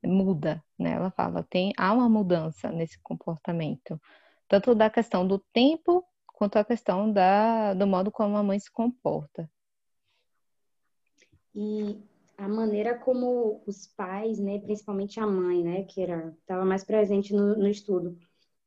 Muda, 0.05 0.63
né? 0.79 0.93
Ela 0.93 1.11
fala, 1.11 1.43
tem, 1.43 1.73
há 1.77 1.93
uma 1.93 2.09
mudança 2.09 2.71
nesse 2.71 2.99
comportamento. 3.03 4.01
Tanto 4.47 4.75
da 4.75 4.89
questão 4.89 5.27
do 5.27 5.39
tempo, 5.53 6.05
quanto 6.35 6.57
a 6.57 6.65
questão 6.65 7.13
da, 7.13 7.75
do 7.75 7.87
modo 7.87 8.11
como 8.11 8.37
a 8.37 8.43
mãe 8.43 8.59
se 8.59 8.71
comporta. 8.71 9.51
E 11.55 12.01
a 12.37 12.49
maneira 12.49 12.97
como 12.97 13.61
os 13.67 13.87
pais, 13.89 14.39
né, 14.39 14.61
principalmente 14.61 15.19
a 15.19 15.27
mãe, 15.27 15.65
né, 15.65 15.83
que 15.83 16.01
era 16.01 16.33
estava 16.41 16.65
mais 16.65 16.85
presente 16.85 17.35
no, 17.35 17.57
no 17.57 17.67
estudo, 17.67 18.17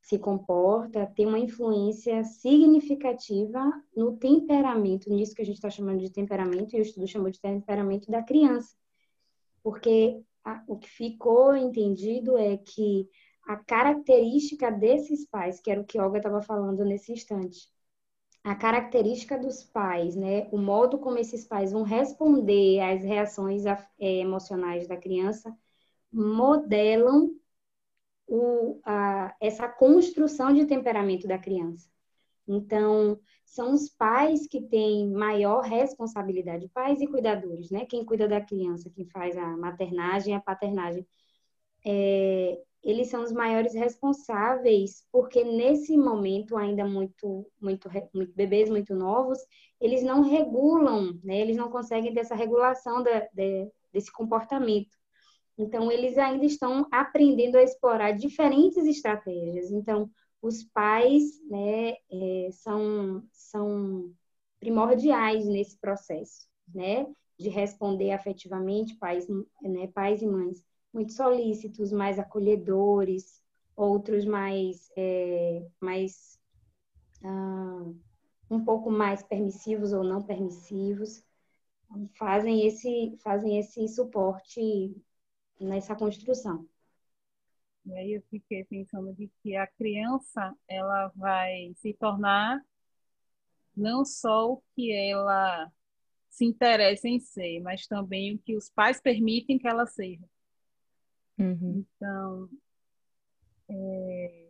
se 0.02 0.20
comporta 0.20 1.06
tem 1.16 1.26
uma 1.26 1.40
influência 1.40 2.24
significativa 2.24 3.72
no 3.96 4.18
temperamento, 4.18 5.10
nisso 5.10 5.34
que 5.34 5.42
a 5.42 5.46
gente 5.46 5.56
está 5.56 5.70
chamando 5.70 6.00
de 6.00 6.12
temperamento, 6.12 6.76
e 6.76 6.80
o 6.80 6.82
estudo 6.82 7.08
chamou 7.08 7.30
de 7.30 7.40
temperamento 7.40 8.12
da 8.12 8.22
criança. 8.22 8.76
Porque 9.64 10.22
o 10.68 10.78
que 10.78 10.90
ficou 10.90 11.56
entendido 11.56 12.38
é 12.38 12.58
que 12.58 13.08
a 13.48 13.58
característica 13.58 14.72
desses 14.72 15.26
pais, 15.28 15.60
que 15.60 15.72
era 15.72 15.82
o 15.82 15.86
que 15.86 16.00
Olga 16.00 16.18
estava 16.18 16.42
falando 16.42 16.86
nesse 16.86 17.12
instante, 17.12 17.70
a 18.44 18.56
característica 18.56 19.38
dos 19.38 19.64
pais, 19.64 20.16
né, 20.16 20.48
o 20.52 20.58
modo 20.58 20.98
como 20.98 21.18
esses 21.18 21.46
pais 21.46 21.72
vão 21.72 21.84
responder 21.84 22.80
às 22.80 23.04
reações 23.04 23.66
é, 23.66 23.78
emocionais 24.00 24.88
da 24.88 24.98
criança, 24.98 25.56
modelam 26.12 27.36
o, 28.28 28.80
a, 28.84 29.36
essa 29.40 29.68
construção 29.68 30.54
de 30.54 30.66
temperamento 30.66 31.28
da 31.28 31.38
criança. 31.38 31.91
Então, 32.54 33.20
são 33.46 33.74
os 33.74 33.90
pais 33.90 34.48
que 34.48 34.62
têm 34.62 35.10
maior 35.10 35.62
responsabilidade, 35.62 36.70
pais 36.70 37.02
e 37.02 37.08
cuidadores, 37.08 37.70
né? 37.72 37.86
Quem 37.86 38.06
cuida 38.06 38.28
da 38.28 38.42
criança, 38.42 38.90
quem 38.90 39.06
faz 39.06 39.38
a 39.38 39.58
maternagem 39.58 40.36
a 40.36 40.42
paternagem, 40.42 41.08
é, 41.86 42.62
eles 42.84 43.10
são 43.10 43.24
os 43.24 43.32
maiores 43.32 43.74
responsáveis, 43.74 45.06
porque 45.12 45.44
nesse 45.44 45.98
momento, 45.98 46.58
ainda 46.58 46.84
muito, 46.86 47.46
muito, 47.60 47.90
muito 48.14 48.34
bebês 48.36 48.70
muito 48.70 48.96
novos, 48.96 49.40
eles 49.80 50.04
não 50.04 50.22
regulam, 50.22 51.18
né? 51.24 51.40
Eles 51.40 51.56
não 51.56 51.70
conseguem 51.70 52.14
ter 52.14 52.22
essa 52.22 52.36
regulação 52.36 53.04
da, 53.04 53.20
de, 53.34 53.72
desse 53.94 54.12
comportamento. 54.12 54.98
Então, 55.58 55.92
eles 55.92 56.18
ainda 56.18 56.46
estão 56.46 56.88
aprendendo 56.92 57.56
a 57.58 57.64
explorar 57.64 58.12
diferentes 58.14 58.86
estratégias. 58.86 59.72
Então, 59.72 60.10
os 60.42 60.64
pais 60.64 61.42
né, 61.50 61.92
é, 62.12 62.50
são, 62.52 63.24
são 63.32 64.12
primordiais 64.60 65.46
nesse 65.46 65.78
processo, 65.78 66.48
né? 66.74 67.06
De 67.38 67.50
responder 67.50 68.12
afetivamente, 68.12 68.96
pais, 68.96 69.28
né, 69.62 69.88
pais 69.88 70.22
e 70.22 70.28
mães 70.28 70.64
muito 70.94 71.14
solícitos, 71.14 71.92
mais 71.92 72.20
acolhedores, 72.20 73.42
outros 73.76 74.26
mais, 74.26 74.90
é, 74.98 75.66
mais 75.80 76.40
ah, 77.24 77.86
um 78.50 78.64
pouco 78.64 78.92
mais 78.92 79.24
permissivos 79.24 79.94
ou 79.94 80.04
não 80.04 80.22
permissivos, 80.22 81.24
fazem 82.18 82.66
esse, 82.66 83.18
fazem 83.24 83.58
esse 83.60 83.88
suporte 83.88 84.96
nessa 85.60 85.96
construção. 85.96 86.68
E 87.86 87.94
aí 87.94 88.14
eu 88.14 88.22
fiquei 88.30 88.64
pensando 88.66 89.14
de 89.14 89.30
que 89.42 89.56
a 89.56 89.66
criança 89.66 90.56
ela 90.68 91.12
vai 91.16 91.74
se 91.78 91.94
tornar 91.94 92.64
não 93.76 94.06
só 94.06 94.54
o 94.54 94.64
que 94.76 94.92
ela 94.92 95.72
se 96.30 96.46
interessa 96.46 97.08
em 97.08 97.20
ser, 97.20 97.60
mas 97.62 97.88
também 97.88 98.36
o 98.36 98.40
que 98.40 98.56
os 98.56 98.70
pais 98.70 99.02
permitem 99.02 99.58
que 99.58 99.68
ela 99.68 99.86
seja. 99.86 100.24
Uhum. 101.38 101.84
Então, 101.96 102.50
é... 103.70 104.48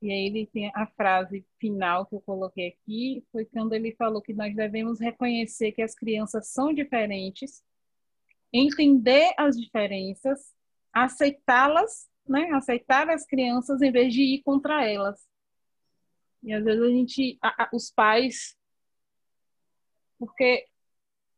e 0.00 0.10
aí 0.10 0.26
ele 0.26 0.46
tem 0.46 0.70
a 0.74 0.86
frase 0.86 1.46
final 1.58 2.06
que 2.06 2.14
eu 2.14 2.20
coloquei 2.20 2.68
aqui, 2.68 3.24
foi 3.30 3.44
quando 3.44 3.74
ele 3.74 3.94
falou 3.94 4.22
que 4.22 4.32
nós 4.32 4.54
devemos 4.54 4.98
reconhecer 4.98 5.72
que 5.72 5.82
as 5.82 5.94
crianças 5.94 6.48
são 6.48 6.72
diferentes, 6.72 7.62
entender 8.52 9.32
as 9.36 9.56
diferenças, 9.56 10.54
aceitá-las, 10.92 12.08
né? 12.26 12.50
aceitar 12.52 13.08
as 13.10 13.26
crianças 13.26 13.82
em 13.82 13.92
vez 13.92 14.12
de 14.12 14.22
ir 14.22 14.42
contra 14.42 14.86
elas. 14.86 15.26
E 16.42 16.52
às 16.52 16.64
vezes 16.64 16.82
a 16.82 16.88
gente, 16.88 17.38
a, 17.42 17.64
a, 17.64 17.70
os 17.72 17.90
pais 17.90 18.56
porque 20.18 20.66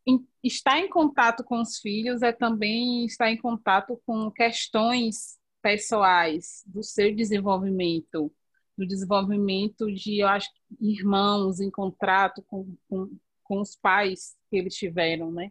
em, 0.07 0.27
estar 0.43 0.79
em 0.79 0.89
contato 0.89 1.43
com 1.43 1.61
os 1.61 1.79
filhos 1.79 2.23
é 2.23 2.33
também 2.33 3.05
estar 3.05 3.31
em 3.31 3.37
contato 3.37 4.01
com 4.07 4.31
questões 4.31 5.39
pessoais 5.61 6.63
do 6.67 6.83
seu 6.83 7.15
desenvolvimento, 7.15 8.33
do 8.79 8.87
desenvolvimento 8.87 9.93
de, 9.93 10.19
eu 10.21 10.29
acho, 10.29 10.49
irmãos 10.81 11.61
em 11.61 11.71
contrato 11.71 12.43
com, 12.43 12.77
com, 12.89 13.11
com 13.43 13.61
os 13.61 13.75
pais 13.75 14.37
que 14.49 14.57
eles 14.57 14.77
tiveram, 14.77 15.33
né? 15.33 15.51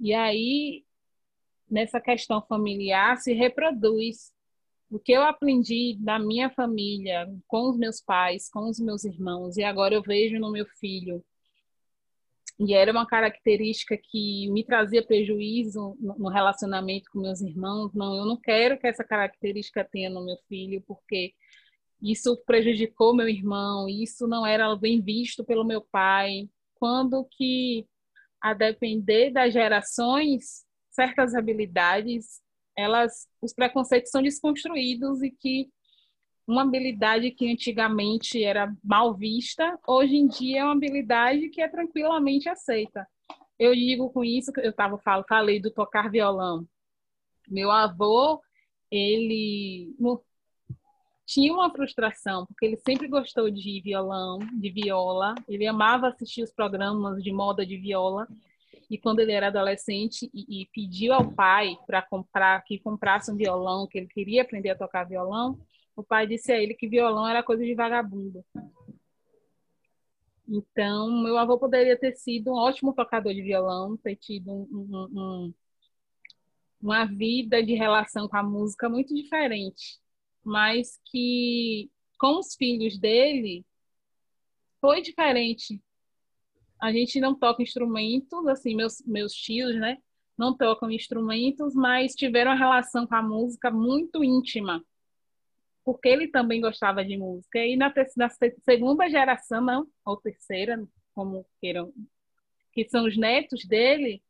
E 0.00 0.14
aí, 0.14 0.84
nessa 1.68 2.00
questão 2.00 2.40
familiar, 2.40 3.18
se 3.18 3.34
reproduz 3.34 4.32
o 4.90 4.98
que 4.98 5.12
eu 5.12 5.22
aprendi 5.22 5.98
na 6.00 6.18
minha 6.18 6.50
família, 6.50 7.28
com 7.46 7.68
os 7.68 7.76
meus 7.76 8.00
pais, 8.00 8.48
com 8.50 8.68
os 8.68 8.78
meus 8.80 9.04
irmãos, 9.04 9.56
e 9.56 9.62
agora 9.62 9.94
eu 9.94 10.02
vejo 10.02 10.38
no 10.38 10.50
meu 10.50 10.66
filho 10.80 11.22
e 12.58 12.74
era 12.74 12.90
uma 12.90 13.06
característica 13.06 13.96
que 13.96 14.50
me 14.50 14.64
trazia 14.64 15.04
prejuízo 15.04 15.96
no 16.00 16.28
relacionamento 16.28 17.08
com 17.12 17.20
meus 17.20 17.40
irmãos. 17.40 17.94
Não, 17.94 18.16
eu 18.16 18.26
não 18.26 18.36
quero 18.36 18.76
que 18.76 18.86
essa 18.86 19.04
característica 19.04 19.84
tenha 19.84 20.10
no 20.10 20.24
meu 20.24 20.36
filho, 20.48 20.82
porque 20.84 21.34
isso 22.02 22.36
prejudicou 22.44 23.14
meu 23.14 23.28
irmão, 23.28 23.88
isso 23.88 24.26
não 24.26 24.44
era 24.44 24.74
bem 24.74 25.00
visto 25.00 25.44
pelo 25.44 25.64
meu 25.64 25.80
pai. 25.80 26.48
Quando 26.74 27.24
que, 27.30 27.86
a 28.40 28.52
depender 28.54 29.30
das 29.30 29.52
gerações, 29.52 30.64
certas 30.90 31.36
habilidades, 31.36 32.40
elas, 32.78 33.26
os 33.42 33.52
preconceitos 33.52 34.12
são 34.12 34.22
desconstruídos 34.22 35.20
e 35.20 35.32
que 35.32 35.68
uma 36.46 36.62
habilidade 36.62 37.32
que 37.32 37.50
antigamente 37.50 38.42
era 38.42 38.72
mal 38.82 39.12
vista, 39.14 39.76
hoje 39.84 40.14
em 40.14 40.28
dia 40.28 40.60
é 40.60 40.64
uma 40.64 40.74
habilidade 40.74 41.48
que 41.48 41.60
é 41.60 41.68
tranquilamente 41.68 42.48
aceita. 42.48 43.04
Eu 43.58 43.74
digo 43.74 44.08
com 44.10 44.24
isso 44.24 44.52
que 44.52 44.60
eu 44.60 44.72
tava 44.72 44.96
falei 45.28 45.60
do 45.60 45.72
tocar 45.72 46.08
violão. 46.08 46.64
Meu 47.48 47.68
avô, 47.72 48.40
ele 48.88 49.92
tinha 51.26 51.52
uma 51.52 51.70
frustração, 51.70 52.46
porque 52.46 52.64
ele 52.64 52.76
sempre 52.76 53.08
gostou 53.08 53.50
de 53.50 53.80
violão, 53.82 54.38
de 54.38 54.70
viola, 54.70 55.34
ele 55.48 55.66
amava 55.66 56.08
assistir 56.08 56.44
os 56.44 56.52
programas 56.52 57.22
de 57.24 57.32
moda 57.32 57.66
de 57.66 57.76
viola. 57.76 58.28
E 58.90 58.96
quando 58.96 59.20
ele 59.20 59.32
era 59.32 59.48
adolescente 59.48 60.30
e, 60.32 60.62
e 60.62 60.66
pediu 60.72 61.12
ao 61.12 61.30
pai 61.32 61.76
para 61.86 62.00
comprar 62.00 62.62
que 62.64 62.78
comprasse 62.78 63.30
um 63.30 63.36
violão, 63.36 63.86
que 63.86 63.98
ele 63.98 64.08
queria 64.08 64.42
aprender 64.42 64.70
a 64.70 64.78
tocar 64.78 65.04
violão, 65.04 65.58
o 65.94 66.02
pai 66.02 66.26
disse 66.26 66.52
a 66.52 66.56
ele 66.56 66.74
que 66.74 66.88
violão 66.88 67.26
era 67.26 67.42
coisa 67.42 67.64
de 67.64 67.74
vagabundo. 67.74 68.44
Então, 70.48 71.10
meu 71.22 71.36
avô 71.36 71.58
poderia 71.58 71.98
ter 71.98 72.14
sido 72.14 72.52
um 72.52 72.56
ótimo 72.56 72.94
tocador 72.94 73.34
de 73.34 73.42
violão, 73.42 73.98
ter 73.98 74.16
tido 74.16 74.50
um, 74.50 74.66
um, 74.72 75.08
um, 75.12 75.54
uma 76.80 77.04
vida 77.04 77.62
de 77.62 77.74
relação 77.74 78.26
com 78.26 78.36
a 78.36 78.42
música 78.42 78.88
muito 78.88 79.14
diferente, 79.14 79.98
mas 80.42 80.98
que 81.04 81.90
com 82.18 82.38
os 82.38 82.54
filhos 82.54 82.98
dele 82.98 83.66
foi 84.80 85.02
diferente. 85.02 85.82
A 86.80 86.92
gente 86.92 87.20
não 87.20 87.34
toca 87.34 87.62
instrumentos, 87.62 88.46
assim, 88.46 88.74
meus, 88.74 89.02
meus 89.06 89.32
tios, 89.32 89.74
né? 89.76 89.98
Não 90.36 90.56
tocam 90.56 90.90
instrumentos, 90.90 91.74
mas 91.74 92.14
tiveram 92.14 92.52
uma 92.52 92.56
relação 92.56 93.06
com 93.06 93.14
a 93.14 93.22
música 93.22 93.70
muito 93.70 94.22
íntima 94.22 94.82
porque 95.88 96.06
ele 96.06 96.28
também 96.28 96.60
gostava 96.60 97.02
de 97.02 97.16
música. 97.16 97.64
E 97.64 97.74
na, 97.74 97.90
na 98.14 98.28
segunda 98.62 99.08
geração, 99.08 99.62
não, 99.62 99.86
ou 100.04 100.18
terceira, 100.18 100.86
como 101.14 101.46
queiram, 101.62 101.90
que 102.74 102.86
são 102.90 103.06
os 103.06 103.16
netos 103.16 103.64
dele, 103.64 104.22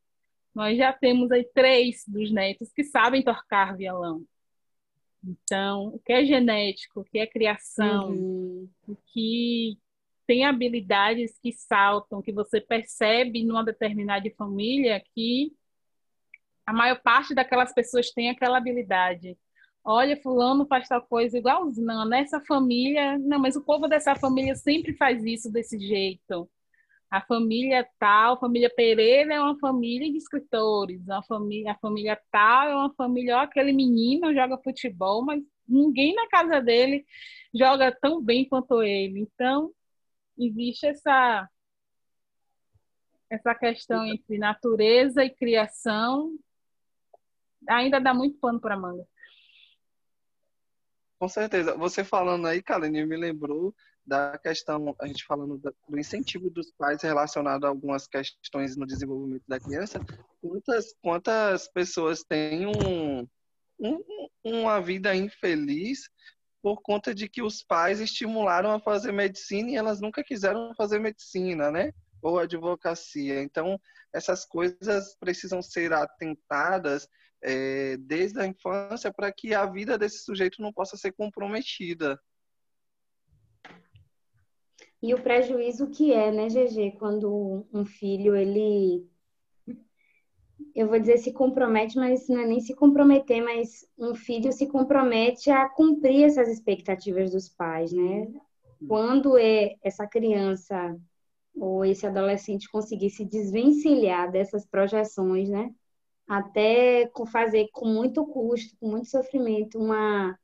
nós 0.55 0.77
já 0.77 0.93
temos 0.93 1.29
aí 1.33 1.43
três 1.53 2.05
dos 2.07 2.31
netos 2.31 2.71
que 2.71 2.81
sabem 2.81 3.21
tocar 3.21 3.75
violão. 3.75 4.23
Então, 5.21 5.87
o 5.87 5.99
que 5.99 6.13
é 6.13 6.23
genético, 6.23 7.01
o 7.01 7.03
que 7.03 7.19
é 7.19 7.27
criação, 7.27 8.11
uhum. 8.11 8.69
o 8.87 8.95
que 8.95 9.77
tem 10.29 10.45
habilidades 10.45 11.39
que 11.41 11.51
saltam, 11.51 12.21
que 12.21 12.31
você 12.31 12.61
percebe 12.61 13.43
numa 13.43 13.65
determinada 13.65 14.29
família 14.37 15.01
que 15.15 15.51
a 16.67 16.71
maior 16.71 17.01
parte 17.01 17.33
daquelas 17.33 17.73
pessoas 17.73 18.11
tem 18.11 18.29
aquela 18.29 18.59
habilidade 18.59 19.35
olha, 19.83 20.15
fulano 20.21 20.67
faz 20.67 20.87
tal 20.87 21.01
coisa 21.01 21.35
igualzinho, 21.35 21.87
não, 21.87 22.07
nessa 22.07 22.39
família, 22.41 23.17
não, 23.17 23.39
mas 23.39 23.55
o 23.55 23.65
povo 23.65 23.87
dessa 23.87 24.13
família 24.15 24.53
sempre 24.53 24.93
faz 24.95 25.23
isso 25.25 25.51
desse 25.51 25.79
jeito. 25.79 26.47
A 27.09 27.21
família 27.21 27.87
tal, 27.97 28.35
a 28.35 28.37
família 28.37 28.69
Pereira 28.69 29.33
é 29.33 29.41
uma 29.41 29.57
família 29.57 30.11
de 30.11 30.17
escritores, 30.17 31.09
a 31.09 31.23
família, 31.23 31.71
a 31.71 31.79
família 31.79 32.19
tal 32.31 32.69
é 32.69 32.75
uma 32.75 32.93
família, 32.93 33.37
ó, 33.37 33.39
aquele 33.41 33.73
menino 33.73 34.31
joga 34.31 34.61
futebol, 34.63 35.25
mas 35.25 35.41
ninguém 35.67 36.13
na 36.13 36.27
casa 36.27 36.61
dele 36.61 37.03
joga 37.51 37.91
tão 37.91 38.21
bem 38.21 38.47
quanto 38.47 38.83
ele. 38.83 39.21
Então, 39.21 39.71
existe 40.39 40.87
essa 40.87 41.49
essa 43.29 43.53
questão 43.53 44.05
entre 44.05 44.39
natureza 44.39 45.23
e 45.23 45.29
criação 45.29 46.35
ainda 47.67 47.99
dá 47.99 48.13
muito 48.13 48.39
pano 48.39 48.59
para 48.59 48.77
manga. 48.77 49.05
Com 51.19 51.27
certeza. 51.27 51.75
Você 51.75 52.03
falando 52.03 52.47
aí, 52.47 52.61
Kalene, 52.61 53.05
me 53.05 53.17
lembrou 53.17 53.75
da 54.05 54.37
questão, 54.39 54.95
a 54.99 55.05
gente 55.05 55.23
falando 55.25 55.57
do 55.57 55.99
incentivo 55.99 56.49
dos 56.49 56.71
pais 56.71 57.03
relacionado 57.03 57.65
a 57.65 57.67
algumas 57.67 58.07
questões 58.07 58.75
no 58.75 58.87
desenvolvimento 58.87 59.43
da 59.47 59.59
criança. 59.59 59.99
Quantas, 60.41 60.95
quantas 61.01 61.67
pessoas 61.67 62.23
têm 62.23 62.65
um, 62.65 63.27
um, 63.79 64.29
uma 64.43 64.81
vida 64.81 65.15
infeliz 65.15 66.09
por 66.61 66.81
conta 66.81 67.13
de 67.13 67.29
que 67.29 67.41
os 67.41 67.63
pais 67.63 67.99
estimularam 67.99 68.71
a 68.71 68.79
fazer 68.79 69.11
medicina 69.11 69.69
e 69.69 69.75
elas 69.75 70.01
nunca 70.01 70.23
quiseram 70.23 70.73
fazer 70.75 70.99
medicina, 70.99 71.71
né? 71.71 71.93
Ou 72.21 72.37
advocacia. 72.37 73.41
Então, 73.41 73.79
essas 74.13 74.45
coisas 74.45 75.15
precisam 75.17 75.61
ser 75.61 75.93
atentadas 75.93 77.07
é, 77.41 77.97
desde 77.97 78.39
a 78.39 78.45
infância 78.45 79.11
para 79.13 79.31
que 79.31 79.53
a 79.53 79.65
vida 79.65 79.97
desse 79.97 80.19
sujeito 80.19 80.61
não 80.61 80.73
possa 80.73 80.97
ser 80.97 81.13
comprometida. 81.13 82.19
E 85.01 85.13
o 85.13 85.21
prejuízo 85.21 85.89
que 85.89 86.11
é, 86.13 86.29
né, 86.29 86.47
GG, 86.47 86.97
quando 86.97 87.65
um 87.73 87.85
filho, 87.85 88.35
ele, 88.35 89.09
eu 90.79 90.87
vou 90.87 90.99
dizer 90.99 91.17
se 91.17 91.33
compromete, 91.33 91.97
mas 91.97 92.27
não 92.27 92.39
é 92.39 92.45
nem 92.45 92.59
se 92.59 92.73
comprometer, 92.73 93.43
mas 93.43 93.85
um 93.97 94.15
filho 94.15 94.51
se 94.51 94.67
compromete 94.67 95.51
a 95.51 95.67
cumprir 95.67 96.23
essas 96.23 96.47
expectativas 96.47 97.31
dos 97.31 97.49
pais, 97.49 97.91
né? 97.91 98.27
Quando 98.87 99.37
é 99.37 99.75
essa 99.83 100.07
criança 100.07 100.97
ou 101.55 101.83
esse 101.83 102.07
adolescente 102.07 102.71
conseguir 102.71 103.09
se 103.09 103.25
desvencilhar 103.25 104.31
dessas 104.31 104.65
projeções, 104.65 105.49
né? 105.49 105.73
até 106.29 107.09
fazer 107.31 107.69
com 107.73 107.87
muito 107.87 108.23
custo, 108.23 108.77
com 108.79 108.87
muito 108.87 109.09
sofrimento, 109.09 109.79
uma, 109.79 110.37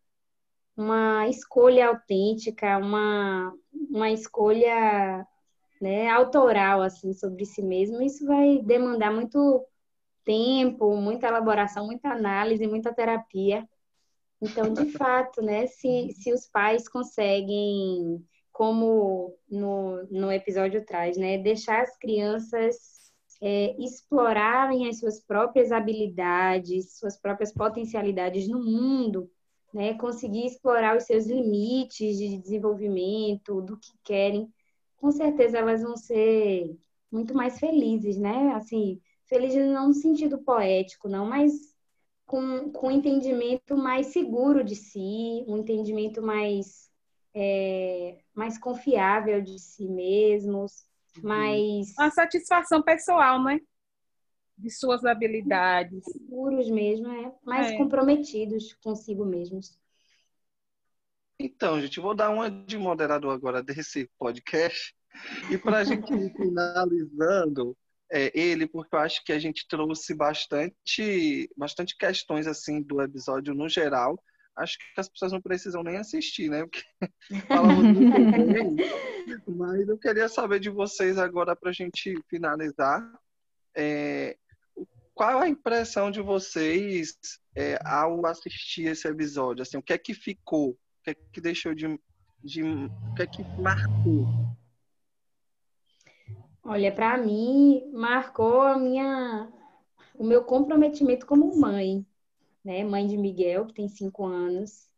uma 0.76 1.28
escolha 1.30 1.90
autêntica, 1.90 2.80
uma, 2.80 3.54
uma 3.72 4.10
escolha 4.10 5.26
né, 5.80 6.10
autoral 6.10 6.82
assim 6.82 7.14
sobre 7.14 7.46
si 7.46 7.62
mesmo, 7.62 8.02
isso 8.02 8.26
vai 8.26 8.64
demandar 8.64 9.14
muito 9.14 9.64
tempo, 10.26 10.96
muita 10.98 11.28
elaboração, 11.28 11.86
muita 11.86 12.10
análise, 12.10 12.68
muita 12.68 12.94
terapia. 12.94 13.68
Então, 14.42 14.74
de 14.74 14.92
fato, 14.92 15.42
né, 15.42 15.68
se, 15.68 16.12
se 16.14 16.34
os 16.34 16.48
pais 16.48 16.90
conseguem, 16.90 18.24
como 18.52 19.34
no, 19.50 20.04
no 20.12 20.32
episódio 20.32 20.86
traz, 20.86 21.18
né, 21.18 21.38
deixar 21.38 21.82
as 21.82 21.98
crianças 21.98 22.96
é, 23.42 23.76
explorarem 23.80 24.88
as 24.90 25.00
suas 25.00 25.20
próprias 25.22 25.72
habilidades, 25.72 26.98
suas 26.98 27.18
próprias 27.18 27.54
potencialidades 27.54 28.48
no 28.48 28.64
mundo, 28.64 29.30
né? 29.74 29.94
Conseguir 29.96 30.46
explorar 30.46 30.96
os 30.98 31.04
seus 31.04 31.28
limites 31.28 32.18
de 32.18 32.38
desenvolvimento, 32.38 33.62
do 33.62 33.78
que 33.78 33.92
querem, 34.04 34.50
com 34.98 35.12
certeza 35.12 35.58
elas 35.58 35.82
vão 35.82 35.98
ser 35.98 36.78
muito 37.12 37.36
mais 37.36 37.60
felizes, 37.60 38.18
né? 38.18 38.54
Assim, 38.54 39.02
felizes 39.26 39.66
não 39.68 39.90
no 39.90 39.94
sentido 39.94 40.38
poético, 40.40 41.08
não, 41.08 41.26
mas 41.26 41.54
com, 42.26 42.72
com 42.72 42.88
um 42.88 42.92
entendimento 42.92 43.78
mais 43.78 44.08
seguro 44.08 44.64
de 44.64 44.76
si, 44.76 45.44
um 45.48 45.58
entendimento 45.58 46.22
mais, 46.22 46.90
é, 47.34 48.20
mais 48.34 48.58
confiável 48.58 49.42
de 49.42 49.60
si 49.60 49.88
mesmos, 49.88 50.86
Uhum. 51.18 51.30
mais. 51.30 51.94
Uma 51.98 52.12
satisfação 52.12 52.82
pessoal, 52.82 53.42
né? 53.44 53.60
De 54.58 54.70
suas 54.70 55.04
habilidades. 55.04 56.04
Seguros 56.06 56.70
mesmo, 56.70 57.08
é. 57.08 57.34
Mais 57.44 57.72
é. 57.72 57.78
comprometidos 57.78 58.74
consigo 58.76 59.26
mesmos. 59.26 59.78
Então, 61.38 61.80
gente, 61.82 62.00
vou 62.00 62.16
dar 62.16 62.30
uma 62.30 62.50
de 62.50 62.78
moderador 62.78 63.34
agora 63.34 63.62
desse 63.62 64.10
podcast. 64.18 64.96
E 65.52 65.58
para 65.58 65.80
a 65.80 65.84
gente 65.84 66.14
ir 66.14 66.34
finalizando 66.34 67.78
é, 68.12 68.32
ele, 68.40 68.68
porque 68.68 68.96
eu 68.96 69.00
acho 69.00 69.24
que 69.24 69.32
a 69.32 69.40
gente 69.40 69.68
trouxe 69.68 70.14
bastante, 70.14 71.50
bastante 71.58 71.98
questões 71.98 72.48
assim 72.48 72.82
do 72.82 73.02
episódio 73.02 73.54
no 73.54 73.68
geral. 73.68 74.22
Acho 74.56 74.78
que 74.78 75.02
as 75.02 75.10
pessoas 75.10 75.34
não 75.34 75.42
precisam 75.42 75.84
nem 75.84 75.98
assistir, 75.98 76.50
né? 76.50 76.66
Porque. 76.66 76.84
Mas 79.48 79.88
eu 79.88 79.98
queria 79.98 80.30
saber 80.30 80.60
de 80.60 80.70
vocês 80.70 81.18
agora 81.18 81.56
para 81.56 81.72
a 81.72 81.74
gente 81.74 82.16
finalizar. 82.30 83.04
É, 83.76 84.38
qual 85.14 85.40
a 85.40 85.50
impressão 85.50 86.10
de 86.10 86.22
vocês 86.22 87.18
é, 87.56 87.78
ao 87.84 88.26
assistir 88.26 88.88
esse 88.88 89.08
episódio? 89.08 89.64
Assim, 89.64 89.78
o 89.78 89.82
que 89.82 89.94
é 89.94 89.98
que 89.98 90.14
ficou? 90.14 90.70
O 90.70 90.78
que 91.04 91.12
é 91.12 91.16
que 91.34 91.42
deixou 91.42 91.76
de, 91.76 92.00
de 92.42 92.64
o 92.64 93.16
que 93.16 93.24
é 93.24 93.28
que 93.28 93.44
marcou? 93.60 94.26
Olha, 96.66 96.92
para 96.92 97.16
mim 97.18 97.90
marcou 97.94 98.62
a 98.62 98.78
minha 98.78 99.52
o 100.16 100.24
meu 100.24 100.44
comprometimento 100.44 101.26
como 101.26 101.56
mãe, 101.60 102.06
né? 102.64 102.84
Mãe 102.84 103.08
de 103.08 103.18
Miguel 103.18 103.68
que 103.68 103.74
tem 103.74 103.88
cinco 103.88 104.26
anos 104.26 104.90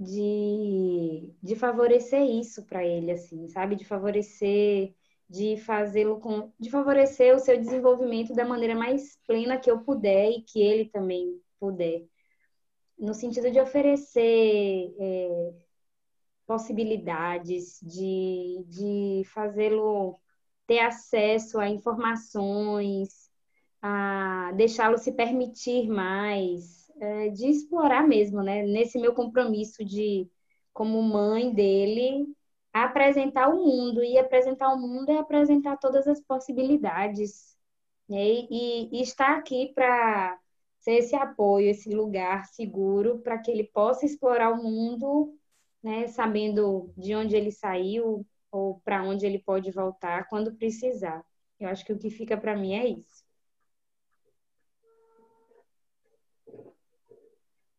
de, 0.00 1.30
de 1.42 1.56
favorecer 1.56 2.22
isso 2.22 2.64
para 2.66 2.84
ele, 2.84 3.10
assim, 3.12 3.48
sabe? 3.48 3.76
De 3.76 3.84
favorecer, 3.84 4.94
de 5.28 5.58
fazê-lo 5.58 6.20
com, 6.20 6.52
de 6.58 6.70
favorecer 6.70 7.34
o 7.36 7.38
seu 7.40 7.58
desenvolvimento 7.58 8.34
da 8.34 8.44
maneira 8.46 8.74
mais 8.74 9.18
plena 9.26 9.58
que 9.58 9.70
eu 9.70 9.80
puder 9.80 10.30
e 10.30 10.42
que 10.42 10.62
ele 10.62 10.86
também 10.90 11.40
puder, 11.60 12.04
no 12.98 13.14
sentido 13.14 13.50
de 13.50 13.60
oferecer 13.60 14.94
é, 14.98 15.54
possibilidades, 16.46 17.78
de, 17.82 18.64
de 18.68 19.22
fazê-lo 19.26 20.18
ter 20.66 20.80
acesso 20.80 21.58
a 21.58 21.68
informações, 21.68 23.30
a 23.82 24.52
deixá-lo 24.56 24.98
se 24.98 25.12
permitir 25.12 25.88
mais, 25.88 26.90
é, 27.00 27.28
de 27.30 27.48
explorar 27.48 28.06
mesmo, 28.06 28.42
né? 28.42 28.62
Nesse 28.62 28.98
meu 28.98 29.14
compromisso 29.14 29.84
de, 29.84 30.28
como 30.72 31.02
mãe 31.02 31.52
dele, 31.52 32.26
apresentar 32.72 33.48
o 33.48 33.64
mundo. 33.64 34.02
E 34.02 34.18
apresentar 34.18 34.72
o 34.74 34.78
mundo 34.78 35.10
é 35.10 35.18
apresentar 35.18 35.76
todas 35.78 36.06
as 36.06 36.20
possibilidades. 36.20 37.56
Né? 38.08 38.18
E, 38.50 38.98
e 38.98 39.02
estar 39.02 39.36
aqui 39.38 39.72
para 39.74 40.38
ser 40.80 40.96
esse 40.98 41.16
apoio, 41.16 41.70
esse 41.70 41.90
lugar 41.90 42.46
seguro 42.46 43.18
para 43.20 43.38
que 43.38 43.50
ele 43.50 43.64
possa 43.64 44.04
explorar 44.06 44.50
o 44.52 44.62
mundo, 44.62 45.34
né? 45.82 46.06
Sabendo 46.08 46.92
de 46.96 47.14
onde 47.14 47.36
ele 47.36 47.50
saiu 47.52 48.26
ou 48.54 48.78
para 48.84 49.02
onde 49.02 49.26
ele 49.26 49.40
pode 49.40 49.72
voltar 49.72 50.28
quando 50.28 50.54
precisar. 50.54 51.24
Eu 51.58 51.68
acho 51.68 51.84
que 51.84 51.92
o 51.92 51.98
que 51.98 52.08
fica 52.08 52.36
para 52.36 52.56
mim 52.56 52.74
é 52.74 52.86
isso. 52.86 53.24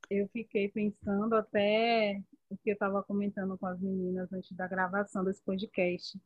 eu 0.08 0.28
fiquei 0.28 0.70
pensando 0.70 1.34
até 1.34 2.22
o 2.48 2.56
que 2.58 2.70
eu 2.70 2.74
estava 2.74 3.02
comentando 3.02 3.58
com 3.58 3.66
as 3.66 3.82
meninas 3.82 4.32
antes 4.32 4.52
da 4.52 4.68
gravação 4.68 5.24
desse 5.24 5.42
podcast, 5.42 6.20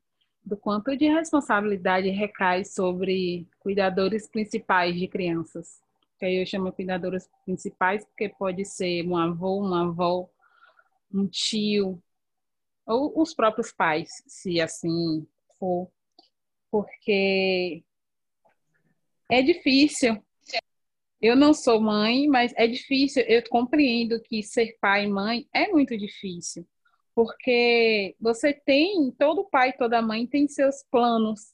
do 0.43 0.57
quanto 0.57 0.97
de 0.97 1.07
responsabilidade 1.07 2.09
recai 2.09 2.65
sobre 2.65 3.47
cuidadores 3.57 4.27
principais 4.27 4.95
de 4.95 5.07
crianças. 5.07 5.81
Que 6.17 6.25
aí 6.25 6.41
eu 6.41 6.45
chamo 6.45 6.73
cuidadores 6.73 7.29
principais 7.45 8.03
porque 8.03 8.27
pode 8.27 8.65
ser 8.65 9.07
um 9.07 9.15
avô, 9.15 9.59
uma 9.61 9.87
avó, 9.87 10.29
um 11.13 11.25
tio, 11.25 12.01
ou 12.89 13.21
os 13.21 13.33
próprios 13.33 13.71
pais, 13.71 14.09
se 14.27 14.59
assim 14.59 15.25
for. 15.57 15.89
Porque 16.71 17.83
é 19.29 19.41
difícil 19.41 20.21
eu 21.21 21.35
não 21.35 21.53
sou 21.53 21.81
mãe, 21.81 22.27
mas 22.27 22.53
é 22.55 22.65
difícil. 22.65 23.23
Eu 23.27 23.43
compreendo 23.49 24.21
que 24.21 24.41
ser 24.41 24.77
pai 24.79 25.03
e 25.05 25.07
mãe 25.07 25.47
é 25.53 25.67
muito 25.67 25.97
difícil, 25.97 26.65
porque 27.13 28.15
você 28.19 28.53
tem, 28.53 29.11
todo 29.17 29.49
pai, 29.49 29.73
toda 29.73 30.01
mãe 30.01 30.25
tem 30.25 30.47
seus 30.47 30.83
planos. 30.89 31.53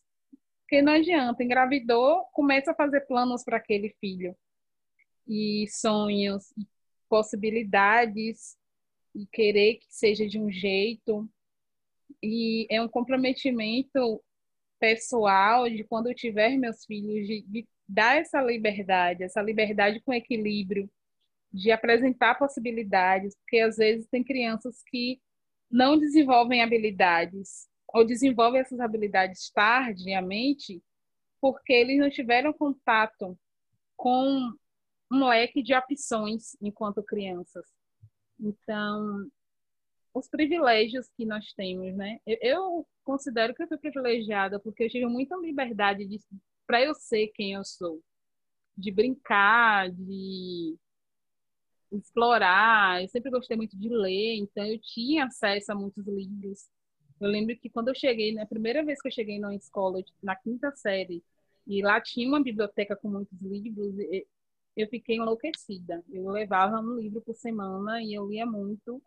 Porque 0.62 0.82
não 0.82 0.94
adianta, 0.94 1.44
engravidou, 1.44 2.24
começa 2.32 2.72
a 2.72 2.76
fazer 2.76 3.02
planos 3.02 3.44
para 3.44 3.58
aquele 3.58 3.90
filho. 4.00 4.36
E 5.28 5.66
sonhos, 5.70 6.54
possibilidades, 7.10 8.56
e 9.16 9.26
querer 9.28 9.76
que 9.76 9.88
seja 9.90 10.28
de 10.28 10.40
um 10.40 10.52
jeito. 10.52 11.28
E 12.22 12.68
é 12.70 12.82
um 12.82 12.88
comprometimento 12.88 14.22
pessoal 14.80 15.70
de 15.70 15.84
quando 15.84 16.08
eu 16.08 16.16
tiver 16.16 16.58
meus 16.58 16.86
filhos, 16.86 17.26
de, 17.26 17.42
de 17.48 17.68
dar 17.88 18.18
essa 18.18 18.42
liberdade, 18.42 19.24
essa 19.24 19.42
liberdade 19.42 20.02
com 20.02 20.14
equilíbrio, 20.14 20.90
de 21.52 21.72
apresentar 21.72 22.36
possibilidades, 22.36 23.36
porque 23.38 23.60
às 23.60 23.78
vezes 23.78 24.08
tem 24.08 24.24
crianças 24.24 24.84
que 24.88 25.20
não 25.72 25.98
desenvolvem 25.98 26.62
habilidades 26.62 27.68
ou 27.94 28.06
desenvolvem 28.06 28.62
essas 28.62 28.80
habilidades 28.80 29.50
tardiamente 29.52 30.84
porque 31.40 31.74
eles 31.74 32.00
não 32.00 32.10
tiveram 32.10 32.52
contato 32.52 33.38
com 33.96 34.52
um 35.12 35.28
leque 35.28 35.62
de 35.62 35.74
opções 35.74 36.58
enquanto 36.62 37.04
crianças. 37.04 37.66
Então, 38.40 39.30
os 40.14 40.28
privilégios 40.30 41.10
que 41.18 41.26
nós 41.26 41.54
temos, 41.54 41.96
né? 41.96 42.20
Eu, 42.26 42.38
eu 42.42 42.88
considero 43.04 43.54
que 43.54 43.64
eu 43.64 43.68
fui 43.68 43.78
privilegiada 43.78 44.60
porque 44.60 44.84
eu 44.84 44.90
tive 44.90 45.06
muita 45.06 45.36
liberdade 45.38 46.06
de 46.06 46.20
para 46.68 46.82
eu 46.84 46.96
ser 46.96 47.28
quem 47.36 47.54
eu 47.54 47.64
sou, 47.64 48.02
de 48.78 48.92
brincar, 48.92 49.92
de 49.92 50.78
explorar. 51.92 53.02
Eu 53.02 53.08
sempre 53.10 53.32
gostei 53.32 53.58
muito 53.58 53.78
de 53.78 53.90
ler, 53.90 54.36
então 54.38 54.66
eu 54.66 54.80
tinha 54.80 55.26
acesso 55.26 55.72
a 55.72 55.76
muitos 55.76 56.06
livros. 56.08 56.68
Eu 57.20 57.30
lembro 57.30 57.58
que 57.58 57.70
quando 57.70 57.90
eu 57.90 57.96
cheguei, 57.96 58.34
na 58.34 58.46
primeira 58.46 58.84
vez 58.84 59.02
que 59.02 59.08
eu 59.08 59.12
cheguei 59.12 59.40
numa 59.40 59.56
escola, 59.56 60.04
na 60.22 60.36
quinta 60.36 60.72
série, 60.76 61.24
e 61.68 61.82
lá 61.82 62.00
tinha 62.02 62.28
uma 62.28 62.42
biblioteca 62.44 62.96
com 62.96 63.10
muitos 63.10 63.40
livros, 63.42 63.96
eu 64.76 64.88
fiquei 64.90 65.18
enlouquecida. 65.18 66.04
Eu 66.12 66.30
levava 66.30 66.80
um 66.80 66.98
livro 66.98 67.22
por 67.22 67.36
semana 67.36 68.02
e 68.02 68.14
eu 68.14 68.28
lia 68.28 68.46
muito. 68.46 69.02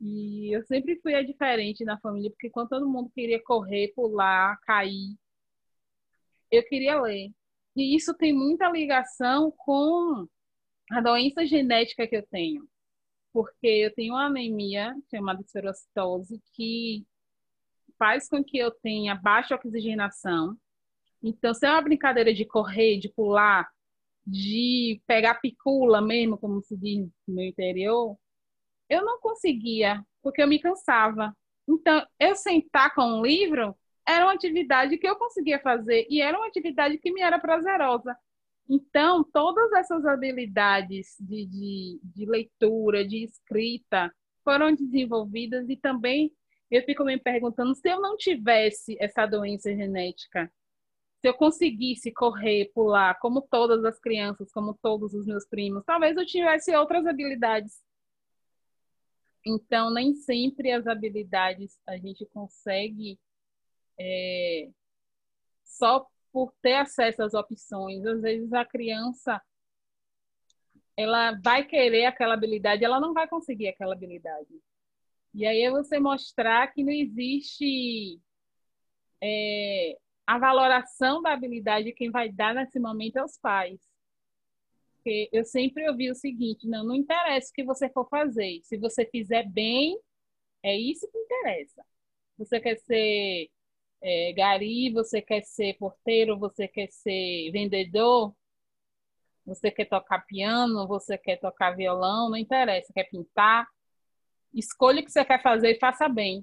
E 0.00 0.54
eu 0.54 0.64
sempre 0.64 0.98
fui 1.00 1.14
a 1.14 1.22
diferente 1.22 1.84
na 1.84 1.98
família, 2.00 2.30
porque 2.30 2.50
quando 2.50 2.70
todo 2.70 2.88
mundo 2.88 3.10
queria 3.14 3.40
correr, 3.42 3.92
pular, 3.94 4.58
cair, 4.62 5.16
eu 6.50 6.62
queria 6.64 7.00
ler. 7.00 7.30
E 7.76 7.94
isso 7.96 8.14
tem 8.14 8.32
muita 8.32 8.68
ligação 8.70 9.50
com 9.52 10.26
a 10.90 11.00
doença 11.00 11.46
genética 11.46 12.06
que 12.06 12.16
eu 12.16 12.26
tenho. 12.26 12.68
Porque 13.32 13.66
eu 13.66 13.94
tenho 13.94 14.14
uma 14.14 14.26
anemia 14.26 14.94
chamada 15.10 15.40
esferocitose 15.40 16.42
que 16.52 17.06
faz 17.98 18.28
com 18.28 18.42
que 18.42 18.58
eu 18.58 18.70
tenha 18.70 19.14
baixa 19.14 19.54
oxigenação. 19.54 20.56
Então, 21.22 21.54
se 21.54 21.64
é 21.66 21.70
uma 21.70 21.80
brincadeira 21.80 22.34
de 22.34 22.44
correr, 22.44 22.98
de 22.98 23.08
pular, 23.08 23.70
de 24.26 25.00
pegar 25.06 25.36
picula 25.36 26.00
mesmo, 26.00 26.38
como 26.38 26.62
se 26.62 26.76
diz 26.76 27.08
no 27.26 27.34
meu 27.34 27.46
interior, 27.46 28.16
eu 28.88 29.04
não 29.04 29.20
conseguia, 29.20 30.04
porque 30.22 30.42
eu 30.42 30.48
me 30.48 30.58
cansava. 30.58 31.36
Então, 31.68 32.04
eu 32.18 32.34
sentar 32.36 32.94
com 32.94 33.02
um 33.02 33.22
livro, 33.22 33.76
era 34.06 34.24
uma 34.24 34.34
atividade 34.34 34.98
que 34.98 35.06
eu 35.06 35.16
conseguia 35.16 35.60
fazer 35.60 36.06
e 36.10 36.20
era 36.20 36.36
uma 36.36 36.46
atividade 36.46 36.98
que 36.98 37.12
me 37.12 37.20
era 37.20 37.38
prazerosa. 37.38 38.16
Então, 38.68 39.24
todas 39.32 39.72
essas 39.72 40.04
habilidades 40.06 41.16
de, 41.20 41.46
de, 41.46 42.00
de 42.02 42.26
leitura, 42.26 43.06
de 43.06 43.24
escrita, 43.24 44.12
foram 44.44 44.74
desenvolvidas 44.74 45.68
e 45.68 45.76
também 45.76 46.32
eu 46.70 46.82
fico 46.84 47.04
me 47.04 47.18
perguntando 47.18 47.74
se 47.74 47.88
eu 47.88 48.00
não 48.00 48.16
tivesse 48.16 48.96
essa 48.98 49.26
doença 49.26 49.74
genética, 49.74 50.50
se 51.22 51.28
eu 51.28 51.34
conseguisse 51.34 52.10
correr, 52.12 52.72
pular, 52.74 53.14
como 53.20 53.40
todas 53.42 53.84
as 53.84 53.96
crianças, 54.00 54.50
como 54.50 54.74
todos 54.74 55.14
os 55.14 55.24
meus 55.24 55.46
primos, 55.46 55.84
talvez 55.84 56.16
eu 56.16 56.26
tivesse 56.26 56.74
outras 56.74 57.06
habilidades. 57.06 57.80
Então, 59.46 59.88
nem 59.94 60.16
sempre 60.16 60.72
as 60.72 60.84
habilidades 60.84 61.78
a 61.86 61.96
gente 61.96 62.26
consegue 62.26 63.20
é, 63.96 64.68
só 65.64 66.04
por 66.32 66.52
ter 66.60 66.74
acesso 66.74 67.22
às 67.22 67.34
opções. 67.34 68.04
Às 68.04 68.20
vezes 68.20 68.52
a 68.52 68.64
criança 68.64 69.40
ela 70.96 71.38
vai 71.40 71.64
querer 71.64 72.06
aquela 72.06 72.34
habilidade, 72.34 72.84
ela 72.84 73.00
não 73.00 73.14
vai 73.14 73.28
conseguir 73.28 73.68
aquela 73.68 73.94
habilidade. 73.94 74.60
E 75.32 75.46
aí 75.46 75.62
é 75.62 75.70
você 75.70 76.00
mostrar 76.00 76.66
que 76.72 76.82
não 76.82 76.92
existe 76.92 78.20
é, 79.22 79.96
a 80.32 80.38
valoração 80.38 81.20
da 81.20 81.34
habilidade, 81.34 81.92
quem 81.92 82.10
vai 82.10 82.32
dar 82.32 82.54
nesse 82.54 82.80
momento 82.80 83.18
é 83.18 83.24
os 83.24 83.36
pais. 83.36 83.78
Porque 84.94 85.28
eu 85.30 85.44
sempre 85.44 85.86
ouvi 85.90 86.10
o 86.10 86.14
seguinte: 86.14 86.66
não, 86.66 86.84
não 86.84 86.94
interessa 86.94 87.50
o 87.50 87.52
que 87.52 87.62
você 87.62 87.90
for 87.90 88.08
fazer, 88.08 88.60
se 88.62 88.78
você 88.78 89.04
fizer 89.04 89.46
bem, 89.46 89.98
é 90.62 90.74
isso 90.74 91.06
que 91.10 91.18
interessa. 91.18 91.84
Você 92.38 92.58
quer 92.58 92.78
ser 92.78 93.50
é, 94.00 94.32
gari, 94.32 94.90
você 94.90 95.20
quer 95.20 95.42
ser 95.42 95.76
porteiro, 95.76 96.38
você 96.38 96.66
quer 96.66 96.88
ser 96.90 97.50
vendedor, 97.52 98.34
você 99.44 99.70
quer 99.70 99.84
tocar 99.84 100.24
piano, 100.24 100.88
você 100.88 101.18
quer 101.18 101.36
tocar 101.36 101.76
violão, 101.76 102.30
não 102.30 102.38
interessa, 102.38 102.90
quer 102.94 103.04
pintar. 103.04 103.68
Escolha 104.54 105.02
o 105.02 105.04
que 105.04 105.12
você 105.12 105.26
quer 105.26 105.42
fazer 105.42 105.72
e 105.72 105.78
faça 105.78 106.08
bem. 106.08 106.42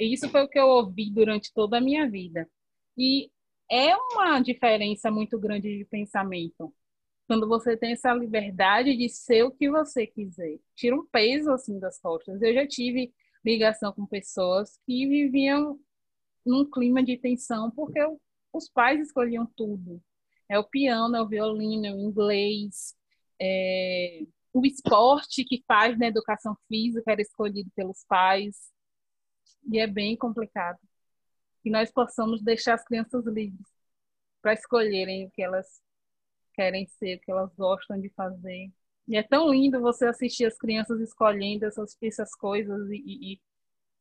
Isso 0.00 0.28
foi 0.28 0.42
o 0.42 0.48
que 0.48 0.58
eu 0.58 0.66
ouvi 0.66 1.08
durante 1.08 1.52
toda 1.54 1.78
a 1.78 1.80
minha 1.80 2.10
vida. 2.10 2.50
E 2.96 3.30
é 3.70 3.94
uma 3.96 4.40
diferença 4.40 5.10
muito 5.10 5.38
grande 5.38 5.76
de 5.76 5.84
pensamento. 5.84 6.72
Quando 7.26 7.48
você 7.48 7.76
tem 7.76 7.92
essa 7.92 8.12
liberdade 8.14 8.96
de 8.96 9.08
ser 9.08 9.42
o 9.44 9.50
que 9.50 9.68
você 9.68 10.06
quiser. 10.06 10.58
Tira 10.74 10.96
um 10.96 11.04
peso 11.06 11.50
assim 11.50 11.78
das 11.78 11.98
costas. 11.98 12.40
Eu 12.40 12.54
já 12.54 12.66
tive 12.66 13.12
ligação 13.44 13.92
com 13.92 14.06
pessoas 14.06 14.78
que 14.86 15.06
viviam 15.06 15.78
num 16.44 16.68
clima 16.70 17.02
de 17.02 17.16
tensão 17.16 17.70
porque 17.70 18.00
os 18.52 18.68
pais 18.68 19.00
escolhiam 19.00 19.46
tudo. 19.56 20.00
É 20.48 20.58
o 20.58 20.64
piano, 20.64 21.16
é 21.16 21.22
o 21.22 21.28
violino, 21.28 21.86
é 21.86 21.92
o 21.92 21.98
inglês, 21.98 22.94
é 23.40 24.20
o 24.52 24.64
esporte 24.64 25.44
que 25.44 25.62
faz 25.66 25.98
na 25.98 26.06
educação 26.06 26.56
física 26.68 27.12
era 27.12 27.20
escolhido 27.20 27.70
pelos 27.74 28.04
pais. 28.08 28.72
E 29.70 29.78
é 29.78 29.86
bem 29.86 30.16
complicado. 30.16 30.78
Que 31.66 31.70
nós 31.72 31.90
possamos 31.90 32.40
deixar 32.42 32.74
as 32.74 32.84
crianças 32.84 33.26
livres 33.26 33.66
para 34.40 34.52
escolherem 34.52 35.26
o 35.26 35.30
que 35.32 35.42
elas 35.42 35.66
querem 36.54 36.86
ser, 36.86 37.16
o 37.16 37.20
que 37.20 37.28
elas 37.28 37.52
gostam 37.56 38.00
de 38.00 38.08
fazer. 38.10 38.70
E 39.08 39.16
é 39.16 39.22
tão 39.24 39.50
lindo 39.50 39.80
você 39.80 40.06
assistir 40.06 40.44
as 40.44 40.56
crianças 40.56 41.00
escolhendo 41.00 41.64
essas, 41.64 41.96
essas 42.00 42.36
coisas 42.36 42.88
e, 42.88 43.02
e, 43.04 43.32
e 43.32 43.40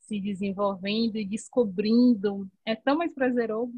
se 0.01 0.21
desenvolvendo 0.21 1.15
e 1.15 1.25
descobrindo. 1.25 2.47
É 2.63 2.75
tão 2.75 2.99
mais 2.99 3.11
prazeroso. 3.11 3.73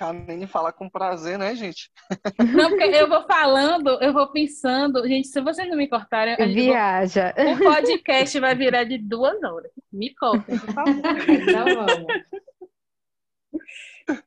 Canene 0.00 0.46
fala 0.46 0.72
com 0.72 0.88
prazer, 0.88 1.38
né, 1.38 1.54
gente? 1.54 1.90
Não, 2.38 2.70
porque 2.70 2.84
eu 2.84 3.06
vou 3.06 3.22
falando, 3.26 4.02
eu 4.02 4.14
vou 4.14 4.32
pensando. 4.32 5.06
Gente, 5.06 5.28
se 5.28 5.42
vocês 5.42 5.68
não 5.68 5.76
me 5.76 5.86
cortarem, 5.86 6.34
viaja. 6.54 7.34
Vou... 7.36 7.52
O 7.52 7.58
podcast 7.58 8.40
vai 8.40 8.54
virar 8.54 8.84
de 8.84 8.96
duas 8.96 9.42
horas. 9.42 9.70
Me 9.92 10.14
cortem, 10.14 10.58
por 10.58 10.72
favor. 10.72 10.94
Então 11.28 11.66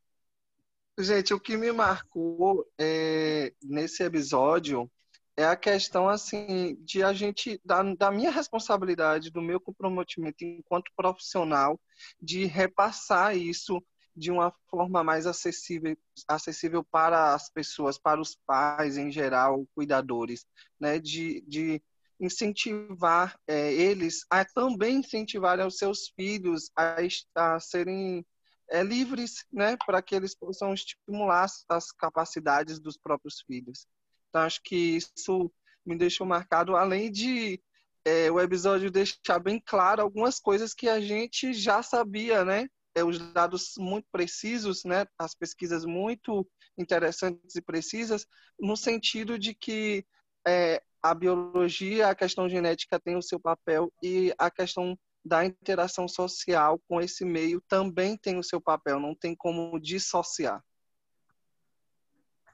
Gente, 0.99 1.34
o 1.34 1.39
que 1.39 1.57
me 1.57 1.71
marcou 1.71 2.63
é, 2.80 3.51
nesse 3.63 4.03
episódio 4.03 4.88
é 5.36 5.43
a 5.43 5.55
questão 5.55 6.07
assim 6.07 6.78
de 6.82 7.01
a 7.01 7.11
gente 7.13 7.59
da, 7.65 7.82
da 7.95 8.11
minha 8.11 8.30
responsabilidade, 8.30 9.32
do 9.32 9.41
meu 9.41 9.59
comprometimento 9.59 10.45
enquanto 10.45 10.91
profissional, 10.95 11.82
de 12.21 12.45
repassar 12.45 13.36
isso 13.36 13.84
de 14.16 14.32
uma 14.32 14.53
forma 14.70 15.03
mais 15.03 15.26
acessível, 15.26 15.97
acessível 16.28 16.84
para 16.84 17.34
as 17.34 17.49
pessoas, 17.49 17.97
para 17.97 18.22
os 18.22 18.36
pais 18.45 18.97
em 18.97 19.11
geral, 19.11 19.66
cuidadores, 19.74 20.45
né? 20.80 20.99
De, 20.99 21.41
de 21.47 21.82
incentivar 22.20 23.38
é, 23.47 23.74
eles 23.74 24.26
a 24.30 24.45
também 24.45 24.97
incentivarem 24.97 25.66
os 25.66 25.78
seus 25.78 26.09
filhos 26.09 26.70
a, 26.76 26.97
a 27.36 27.59
serem 27.59 28.26
é, 28.70 28.84
livres, 28.84 29.45
né? 29.51 29.78
Para 29.86 30.01
que 30.01 30.16
eles 30.16 30.36
possam 30.36 30.74
estimular 30.74 31.47
as 31.70 31.91
capacidades 31.91 32.80
dos 32.80 32.97
próprios 32.97 33.41
filhos. 33.41 33.88
Então, 34.30 34.41
acho 34.41 34.61
que 34.64 34.97
isso 34.97 35.51
me 35.86 35.97
deixou 35.97 36.26
marcado, 36.26 36.76
além 36.76 37.11
de 37.11 37.61
é, 38.05 38.32
o 38.32 38.39
episódio 38.39 38.91
deixar 38.91 39.39
bem 39.39 39.61
claro 39.64 40.01
algumas 40.01 40.39
coisas 40.39 40.74
que 40.74 40.89
a 40.89 40.99
gente 40.99 41.53
já 41.53 41.82
sabia, 41.82 42.43
né? 42.43 42.68
É, 42.96 43.04
os 43.04 43.18
dados 43.34 43.74
muito 43.78 44.08
precisos, 44.12 44.84
né, 44.84 45.06
as 45.18 45.34
pesquisas 45.34 45.86
muito 45.86 46.48
interessantes 46.78 47.56
e 47.56 47.62
precisas, 47.62 48.26
no 48.60 48.76
sentido 48.76 49.38
de 49.38 49.54
que 49.54 50.06
é, 50.48 50.82
a 51.02 51.14
biologia, 51.14 52.10
a 52.10 52.16
questão 52.16 52.48
genética 52.48 53.00
tem 53.00 53.16
o 53.16 53.22
seu 53.22 53.39
papel 53.39 53.91
e 54.02 54.34
a 54.38 54.50
questão 54.50 54.98
da 55.26 55.46
interação 55.46 56.08
social 56.08 56.80
com 56.88 57.00
esse 57.00 57.24
meio 57.24 57.62
também 57.68 58.18
tem 58.18 58.38
o 58.38 58.44
seu 58.44 58.60
papel, 58.60 59.00
não 59.00 59.16
tem 59.16 59.36
como 59.36 59.80
dissociar. 59.80 60.62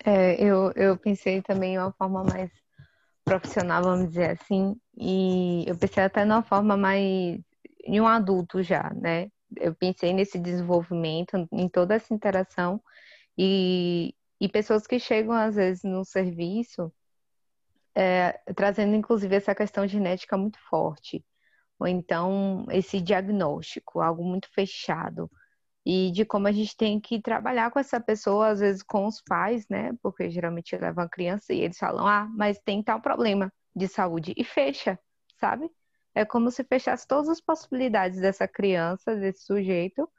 É, 0.06 0.42
eu, 0.42 0.72
eu 0.76 0.98
pensei 0.98 1.42
também 1.42 1.74
de 1.74 1.80
uma 1.80 1.92
forma 1.92 2.24
mais 2.24 2.52
profissional, 3.26 3.84
vamos 3.84 4.10
dizer 4.10 4.32
assim, 4.32 4.76
e 4.98 5.66
eu 5.68 5.78
pensei 5.78 6.04
até 6.04 6.24
de 6.24 6.32
uma 6.32 6.44
forma 6.44 6.78
mais 6.78 7.40
em 7.84 8.00
um 8.00 8.08
adulto 8.08 8.64
já, 8.64 8.92
né? 8.96 9.30
Eu 9.58 9.74
pensei 9.76 10.14
nesse 10.14 10.40
desenvolvimento, 10.40 11.48
em 11.52 11.70
toda 11.70 11.96
essa 11.96 12.14
interação 12.14 12.82
e, 13.38 14.14
e 14.40 14.50
pessoas 14.50 14.86
que 14.88 15.00
chegam 15.00 15.34
às 15.34 15.56
vezes 15.56 15.84
no 15.84 16.04
serviço 16.06 16.92
é, 17.96 18.40
trazendo 18.56 18.96
inclusive 18.96 19.36
essa 19.36 19.56
questão 19.56 19.88
genética 19.88 20.38
muito 20.38 20.60
forte, 20.70 21.24
ou 21.78 21.88
então 21.88 22.66
esse 22.72 23.02
diagnóstico, 23.02 24.02
algo 24.02 24.24
muito 24.24 24.50
fechado, 24.54 25.30
e 25.86 26.12
de 26.12 26.26
como 26.26 26.48
a 26.48 26.52
gente 26.52 26.76
tem 26.78 27.00
que 27.00 27.22
trabalhar 27.22 27.72
com 27.72 27.80
essa 27.80 28.00
pessoa, 28.00 28.50
às 28.50 28.60
vezes 28.60 28.84
com 28.84 29.08
os 29.08 29.22
pais, 29.22 29.68
né? 29.70 29.92
Porque 30.02 30.30
geralmente 30.30 30.78
levam 30.78 31.04
a 31.04 31.10
criança 31.10 31.54
e 31.54 31.62
eles 31.62 31.78
falam, 31.78 32.06
ah, 32.08 32.28
mas 32.36 32.60
tem 32.60 32.84
tal 32.84 33.02
problema 33.02 33.52
de 33.76 33.88
saúde, 33.88 34.34
e 34.38 34.44
fecha, 34.44 35.00
sabe? 35.40 35.70
É 36.14 36.26
como 36.26 36.52
se 36.52 36.64
fechasse 36.64 37.08
todas 37.08 37.30
as 37.30 37.42
possibilidades 37.42 38.20
dessa 38.20 38.48
criança, 38.48 39.16
desse 39.16 39.46
sujeito, 39.46 40.10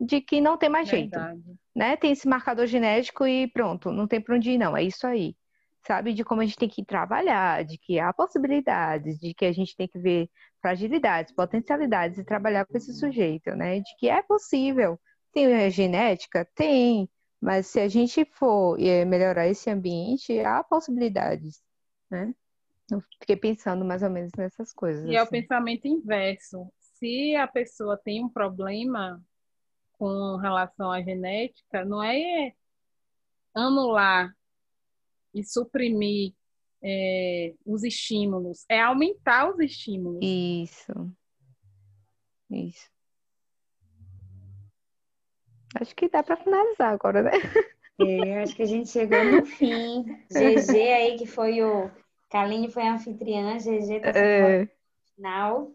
de 0.00 0.20
que 0.20 0.40
não 0.40 0.56
tem 0.56 0.68
mais 0.68 0.88
Verdade. 0.88 1.42
jeito. 1.42 1.58
Né? 1.74 1.96
Tem 1.96 2.12
esse 2.12 2.28
marcador 2.28 2.66
genético 2.66 3.26
e 3.26 3.48
pronto, 3.48 3.90
não 3.90 4.06
tem 4.06 4.20
para 4.20 4.34
onde 4.34 4.52
ir, 4.52 4.58
não. 4.58 4.76
É 4.76 4.82
isso 4.82 5.06
aí. 5.06 5.36
Sabe? 5.86 6.12
De 6.12 6.24
como 6.24 6.40
a 6.40 6.44
gente 6.44 6.58
tem 6.58 6.68
que 6.68 6.84
trabalhar, 6.84 7.64
de 7.64 7.78
que 7.78 7.98
há 7.98 8.12
possibilidades, 8.12 9.18
de 9.18 9.32
que 9.32 9.44
a 9.44 9.52
gente 9.52 9.76
tem 9.76 9.88
que 9.88 9.98
ver 9.98 10.28
fragilidades, 10.60 11.32
potencialidades 11.32 12.18
e 12.18 12.24
trabalhar 12.24 12.66
com 12.66 12.76
esse 12.76 12.92
sujeito, 12.92 13.50
né? 13.54 13.80
De 13.80 13.96
que 13.98 14.08
é 14.08 14.22
possível. 14.22 15.00
Tem 15.32 15.70
genética? 15.70 16.46
Tem. 16.54 17.08
Mas 17.40 17.68
se 17.68 17.80
a 17.80 17.88
gente 17.88 18.24
for 18.32 18.78
eh, 18.80 19.04
melhorar 19.04 19.46
esse 19.46 19.70
ambiente, 19.70 20.38
há 20.40 20.62
possibilidades, 20.64 21.62
né? 22.10 22.34
Eu 22.90 23.02
fiquei 23.20 23.36
pensando 23.36 23.84
mais 23.84 24.02
ou 24.02 24.10
menos 24.10 24.32
nessas 24.36 24.72
coisas. 24.72 25.04
E 25.04 25.08
assim. 25.08 25.16
é 25.16 25.20
o 25.20 25.22
assim. 25.22 25.42
pensamento 25.42 25.86
inverso. 25.86 26.72
Se 26.78 27.34
a 27.36 27.46
pessoa 27.46 27.96
tem 27.96 28.24
um 28.24 28.28
problema 28.28 29.22
com 29.92 30.36
relação 30.36 30.90
à 30.90 31.02
genética, 31.02 31.84
não 31.84 32.02
é 32.02 32.52
anular 33.54 34.32
e 35.34 35.44
suprimir 35.44 36.32
é, 36.82 37.54
os 37.66 37.82
estímulos, 37.82 38.64
é 38.68 38.80
aumentar 38.80 39.50
os 39.50 39.58
estímulos. 39.60 40.20
Isso. 40.22 40.92
Isso. 42.50 42.88
Acho 45.74 45.94
que 45.94 46.08
dá 46.08 46.22
para 46.22 46.36
finalizar 46.36 46.92
agora, 46.92 47.22
né? 47.22 47.32
É, 48.00 48.42
acho 48.42 48.54
que 48.56 48.62
a 48.62 48.66
gente 48.66 48.88
chegou 48.88 49.22
no 49.24 49.44
fim. 49.44 50.04
GG 50.32 50.70
aí, 50.70 51.18
que 51.18 51.26
foi 51.26 51.62
o 51.62 51.90
Kaline 52.30 52.70
foi 52.70 52.82
a 52.82 52.94
anfitriã, 52.94 53.56
GG 53.56 54.00
tá 54.00 54.10
é. 54.10 54.68
final. 55.14 55.72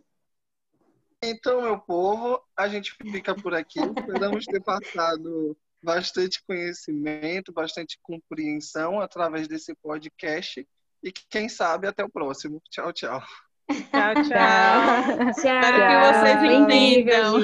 Então, 1.23 1.61
meu 1.61 1.79
povo, 1.79 2.41
a 2.55 2.67
gente 2.67 2.93
fica 3.11 3.33
por 3.33 3.53
aqui. 3.53 3.79
Esperamos 3.79 4.45
ter 4.45 4.61
passado 4.61 5.57
bastante 5.81 6.43
conhecimento, 6.45 7.53
bastante 7.53 7.97
compreensão 8.01 8.99
através 8.99 9.47
desse 9.47 9.73
podcast. 9.75 10.67
E 11.01 11.11
quem 11.11 11.47
sabe 11.49 11.87
até 11.87 12.03
o 12.03 12.09
próximo. 12.09 12.61
Tchau, 12.69 12.91
tchau. 12.91 13.21
Tchau, 13.69 14.13
tchau. 14.15 14.23
Tchau. 14.23 15.29
Espero 15.29 15.77
que 15.87 15.95
vocês 16.11 16.43
entendam. 16.43 17.39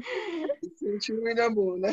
Sentiu 0.76 1.20
muito 1.20 1.40
amor, 1.40 1.78
né? 1.78 1.90